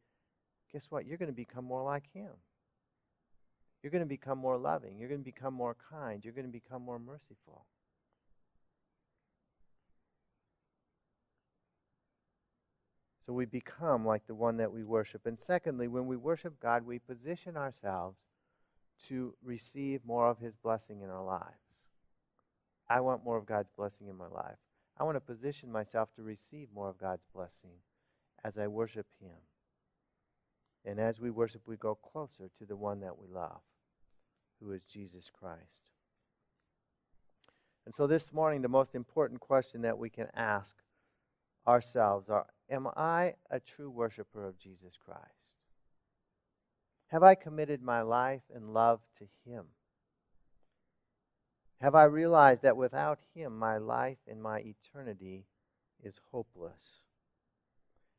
Guess 0.73 0.87
what? 0.89 1.05
You're 1.05 1.17
going 1.17 1.31
to 1.31 1.35
become 1.35 1.65
more 1.65 1.83
like 1.83 2.03
Him. 2.13 2.31
You're 3.81 3.91
going 3.91 4.03
to 4.03 4.07
become 4.07 4.37
more 4.37 4.57
loving. 4.57 4.97
You're 4.99 5.09
going 5.09 5.21
to 5.21 5.25
become 5.25 5.53
more 5.53 5.75
kind. 5.89 6.23
You're 6.23 6.33
going 6.33 6.47
to 6.47 6.51
become 6.51 6.81
more 6.81 6.99
merciful. 6.99 7.65
So 13.25 13.33
we 13.33 13.45
become 13.45 14.05
like 14.05 14.25
the 14.25 14.35
one 14.35 14.57
that 14.57 14.71
we 14.71 14.83
worship. 14.83 15.25
And 15.25 15.37
secondly, 15.37 15.89
when 15.89 16.07
we 16.07 16.15
worship 16.15 16.59
God, 16.61 16.85
we 16.85 16.97
position 16.97 17.57
ourselves 17.57 18.19
to 19.09 19.35
receive 19.43 20.05
more 20.05 20.29
of 20.29 20.39
His 20.39 20.55
blessing 20.55 21.01
in 21.01 21.09
our 21.09 21.23
lives. 21.23 21.43
I 22.89 23.01
want 23.01 23.25
more 23.25 23.37
of 23.37 23.45
God's 23.45 23.69
blessing 23.75 24.07
in 24.07 24.15
my 24.15 24.27
life. 24.27 24.55
I 24.97 25.03
want 25.03 25.17
to 25.17 25.21
position 25.21 25.71
myself 25.71 26.09
to 26.15 26.23
receive 26.23 26.69
more 26.73 26.89
of 26.89 26.97
God's 26.97 27.25
blessing 27.33 27.81
as 28.43 28.57
I 28.57 28.67
worship 28.67 29.05
Him. 29.21 29.35
And 30.87 31.01
as 31.01 31.19
we 31.19 31.29
worship, 31.29 31.63
we 31.65 31.75
go 31.75 31.95
closer 31.95 32.49
to 32.57 32.65
the 32.65 32.77
one 32.77 33.01
that 33.01 33.19
we 33.19 33.27
love, 33.27 33.59
who 34.61 34.71
is 34.71 34.81
Jesus 34.83 35.29
Christ. 35.29 35.91
And 37.85 37.93
so 37.93 38.07
this 38.07 38.31
morning, 38.31 38.61
the 38.61 38.69
most 38.69 38.95
important 38.95 39.41
question 39.41 39.81
that 39.81 39.97
we 39.97 40.09
can 40.09 40.27
ask 40.33 40.75
ourselves 41.67 42.29
are 42.29 42.47
Am 42.69 42.87
I 42.95 43.33
a 43.51 43.59
true 43.59 43.89
worshiper 43.89 44.45
of 44.45 44.57
Jesus 44.57 44.93
Christ? 44.97 45.21
Have 47.07 47.23
I 47.23 47.35
committed 47.35 47.81
my 47.81 48.01
life 48.01 48.43
and 48.53 48.73
love 48.73 49.01
to 49.19 49.25
Him? 49.45 49.65
Have 51.81 51.95
I 51.95 52.05
realized 52.05 52.63
that 52.63 52.77
without 52.77 53.19
Him, 53.33 53.57
my 53.57 53.77
life 53.77 54.19
and 54.25 54.41
my 54.41 54.59
eternity 54.59 55.47
is 56.01 56.21
hopeless? 56.31 57.06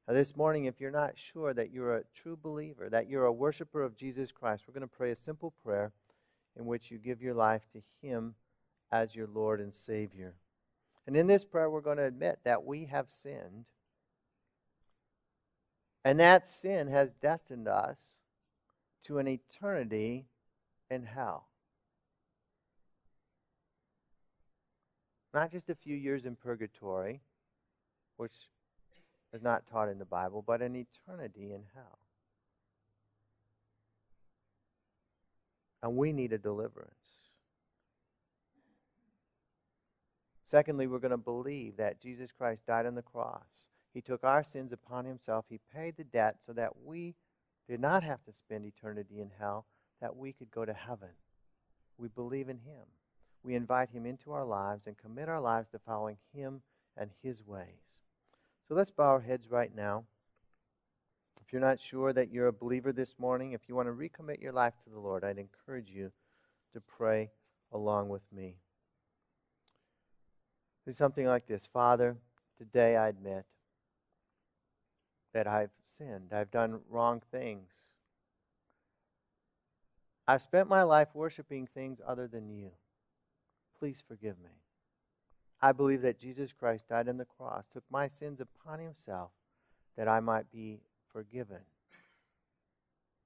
Now, 0.09 0.14
this 0.14 0.35
morning, 0.35 0.64
if 0.64 0.81
you're 0.81 0.90
not 0.90 1.18
sure 1.18 1.53
that 1.53 1.71
you're 1.71 1.99
a 1.99 2.05
true 2.14 2.38
believer, 2.42 2.88
that 2.88 3.11
you're 3.11 3.27
a 3.27 3.33
worshiper 3.33 3.83
of 3.83 3.94
Jesus 3.94 4.33
Christ, 4.33 4.64
we're 4.66 4.73
going 4.73 4.81
to 4.81 4.97
pray 4.97 5.11
a 5.11 5.16
simple 5.16 5.53
prayer 5.62 5.92
in 6.59 6.64
which 6.64 6.90
you 6.90 6.97
give 6.97 7.21
your 7.21 7.35
life 7.35 7.66
to 7.75 7.83
Him 8.01 8.35
as 8.90 9.14
your 9.14 9.27
Lord 9.27 9.61
and 9.61 9.75
Savior. 9.75 10.33
And 11.07 11.14
in 11.14 11.27
this 11.27 11.44
prayer, 11.44 11.68
we're 11.68 11.83
going 11.83 11.99
to 11.99 12.07
admit 12.07 12.38
that 12.44 12.64
we 12.64 12.87
have 12.87 13.11
sinned 13.11 13.66
and 16.07 16.18
that 16.21 16.47
sin 16.47 16.88
has 16.88 17.12
destined 17.12 17.68
us 17.68 18.01
to 19.05 19.18
an 19.18 19.29
eternity 19.29 20.25
in 20.90 21.03
hell. 21.03 21.49
Not 25.35 25.53
just 25.53 25.68
a 25.68 25.75
few 25.75 25.94
years 25.94 26.25
in 26.25 26.35
purgatory, 26.35 27.21
which 28.16 28.33
is 29.33 29.43
not 29.43 29.67
taught 29.71 29.88
in 29.88 29.99
the 29.99 30.05
Bible, 30.05 30.43
but 30.47 30.62
an 30.62 30.75
eternity 30.77 31.53
in 31.53 31.62
hell. 31.75 31.99
And 35.83 35.97
we 35.97 36.12
need 36.12 36.33
a 36.33 36.38
deliverance. 36.38 36.93
Secondly, 40.45 40.87
we're 40.87 40.99
going 40.99 41.11
to 41.11 41.17
believe 41.17 41.77
that 41.77 42.01
Jesus 42.01 42.31
Christ 42.37 42.67
died 42.67 42.87
on 42.87 42.95
the 42.95 43.03
cross 43.03 43.69
he 43.99 44.01
took 44.03 44.23
our 44.23 44.45
sins 44.45 44.73
upon 44.73 45.05
himself. 45.05 45.45
He 45.49 45.59
paid 45.75 45.97
the 45.97 46.05
debt 46.05 46.37
so 46.47 46.53
that 46.53 46.73
we 46.85 47.17
did 47.69 47.81
not 47.81 48.03
have 48.03 48.23
to 48.27 48.33
spend 48.33 48.64
eternity 48.64 49.21
in 49.21 49.31
hell, 49.38 49.67
that 50.01 50.17
we 50.17 50.33
could 50.33 50.51
go 50.51 50.64
to 50.64 50.72
heaven. 50.72 51.09
We 51.99 52.09
believe 52.09 52.49
in 52.49 52.59
him. 52.59 52.87
We 53.43 53.55
invite 53.55 53.91
him 53.91 54.07
into 54.07 54.33
our 54.33 54.45
lives 54.45 54.87
and 54.87 54.97
commit 54.97 55.29
our 55.29 55.41
lives 55.41 55.68
to 55.70 55.79
following 55.81 56.18
him 56.33 56.62
and 56.97 57.11
his 57.22 57.45
ways. 57.45 57.99
So 58.69 58.75
let's 58.75 58.91
bow 58.91 59.05
our 59.05 59.21
heads 59.21 59.51
right 59.51 59.75
now. 59.75 60.05
If 61.41 61.55
you're 61.55 61.62
not 61.62 61.81
sure 61.81 62.12
that 62.12 62.31
you're 62.31 62.49
a 62.49 62.53
believer 62.53 62.93
this 62.93 63.14
morning, 63.19 63.53
if 63.53 63.62
you 63.66 63.75
want 63.75 63.89
to 63.89 63.93
recommit 63.93 64.43
your 64.43 64.53
life 64.53 64.75
to 64.85 64.91
the 64.91 64.99
Lord, 64.99 65.25
I'd 65.25 65.39
encourage 65.39 65.89
you 65.91 66.12
to 66.75 66.81
pray 66.83 67.31
along 67.73 68.11
with 68.11 68.31
me. 68.31 68.57
Do 70.87 70.93
something 70.93 71.27
like 71.27 71.47
this 71.47 71.66
Father, 71.73 72.19
today 72.59 72.97
I 72.97 73.09
admit 73.09 73.47
that 75.33 75.47
I've 75.47 75.71
sinned. 75.87 76.35
I've 76.35 76.51
done 76.51 76.81
wrong 76.91 77.23
things. 77.31 77.73
I've 80.27 80.43
spent 80.43 80.69
my 80.69 80.83
life 80.83 81.09
worshiping 81.14 81.66
things 81.73 82.01
other 82.07 82.27
than 82.27 82.51
you. 82.51 82.73
Please 83.79 84.03
forgive 84.07 84.39
me. 84.39 84.51
I 85.61 85.72
believe 85.72 86.02
that 86.02 86.20
Jesus 86.20 86.52
Christ 86.52 86.88
died 86.88 87.09
on 87.09 87.16
the 87.18 87.24
cross, 87.24 87.66
took 87.72 87.84
my 87.90 88.06
sins 88.09 88.40
upon 88.40 88.78
himself 88.78 89.30
that 89.96 90.09
I 90.09 90.20
might 90.20 90.50
be 90.52 90.80
forgiven. 91.12 91.59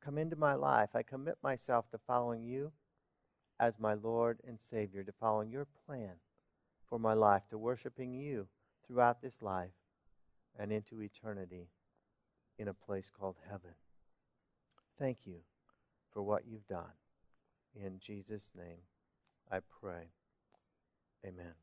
come 0.05 0.19
into 0.19 0.37
my 0.37 0.55
life. 0.55 0.91
I 0.95 1.03
commit 1.03 1.37
myself 1.43 1.89
to 1.91 1.99
following 2.07 2.43
you 2.43 2.73
as 3.61 3.79
my 3.79 3.95
Lord 3.95 4.39
and 4.47 4.59
Savior, 4.59 5.05
to 5.05 5.13
following 5.13 5.51
your 5.51 5.67
plan 5.87 6.13
for 6.89 6.99
my 6.99 7.13
life, 7.15 7.43
to 7.51 7.59
worshiping 7.59 8.13
you 8.13 8.49
throughout 8.87 9.23
this 9.23 9.41
life 9.43 9.71
and 10.59 10.73
into 10.73 11.03
eternity 11.03 11.69
in 12.59 12.69
a 12.69 12.75
place 12.75 13.11
called 13.17 13.37
heaven. 13.49 13.75
Thank 14.99 15.19
you 15.25 15.37
for 16.13 16.23
what 16.23 16.43
you've 16.47 16.67
done. 16.67 16.93
In 17.75 17.99
Jesus' 18.01 18.51
name, 18.57 18.83
I 19.51 19.61
pray. 19.81 20.09
Amen. 21.25 21.62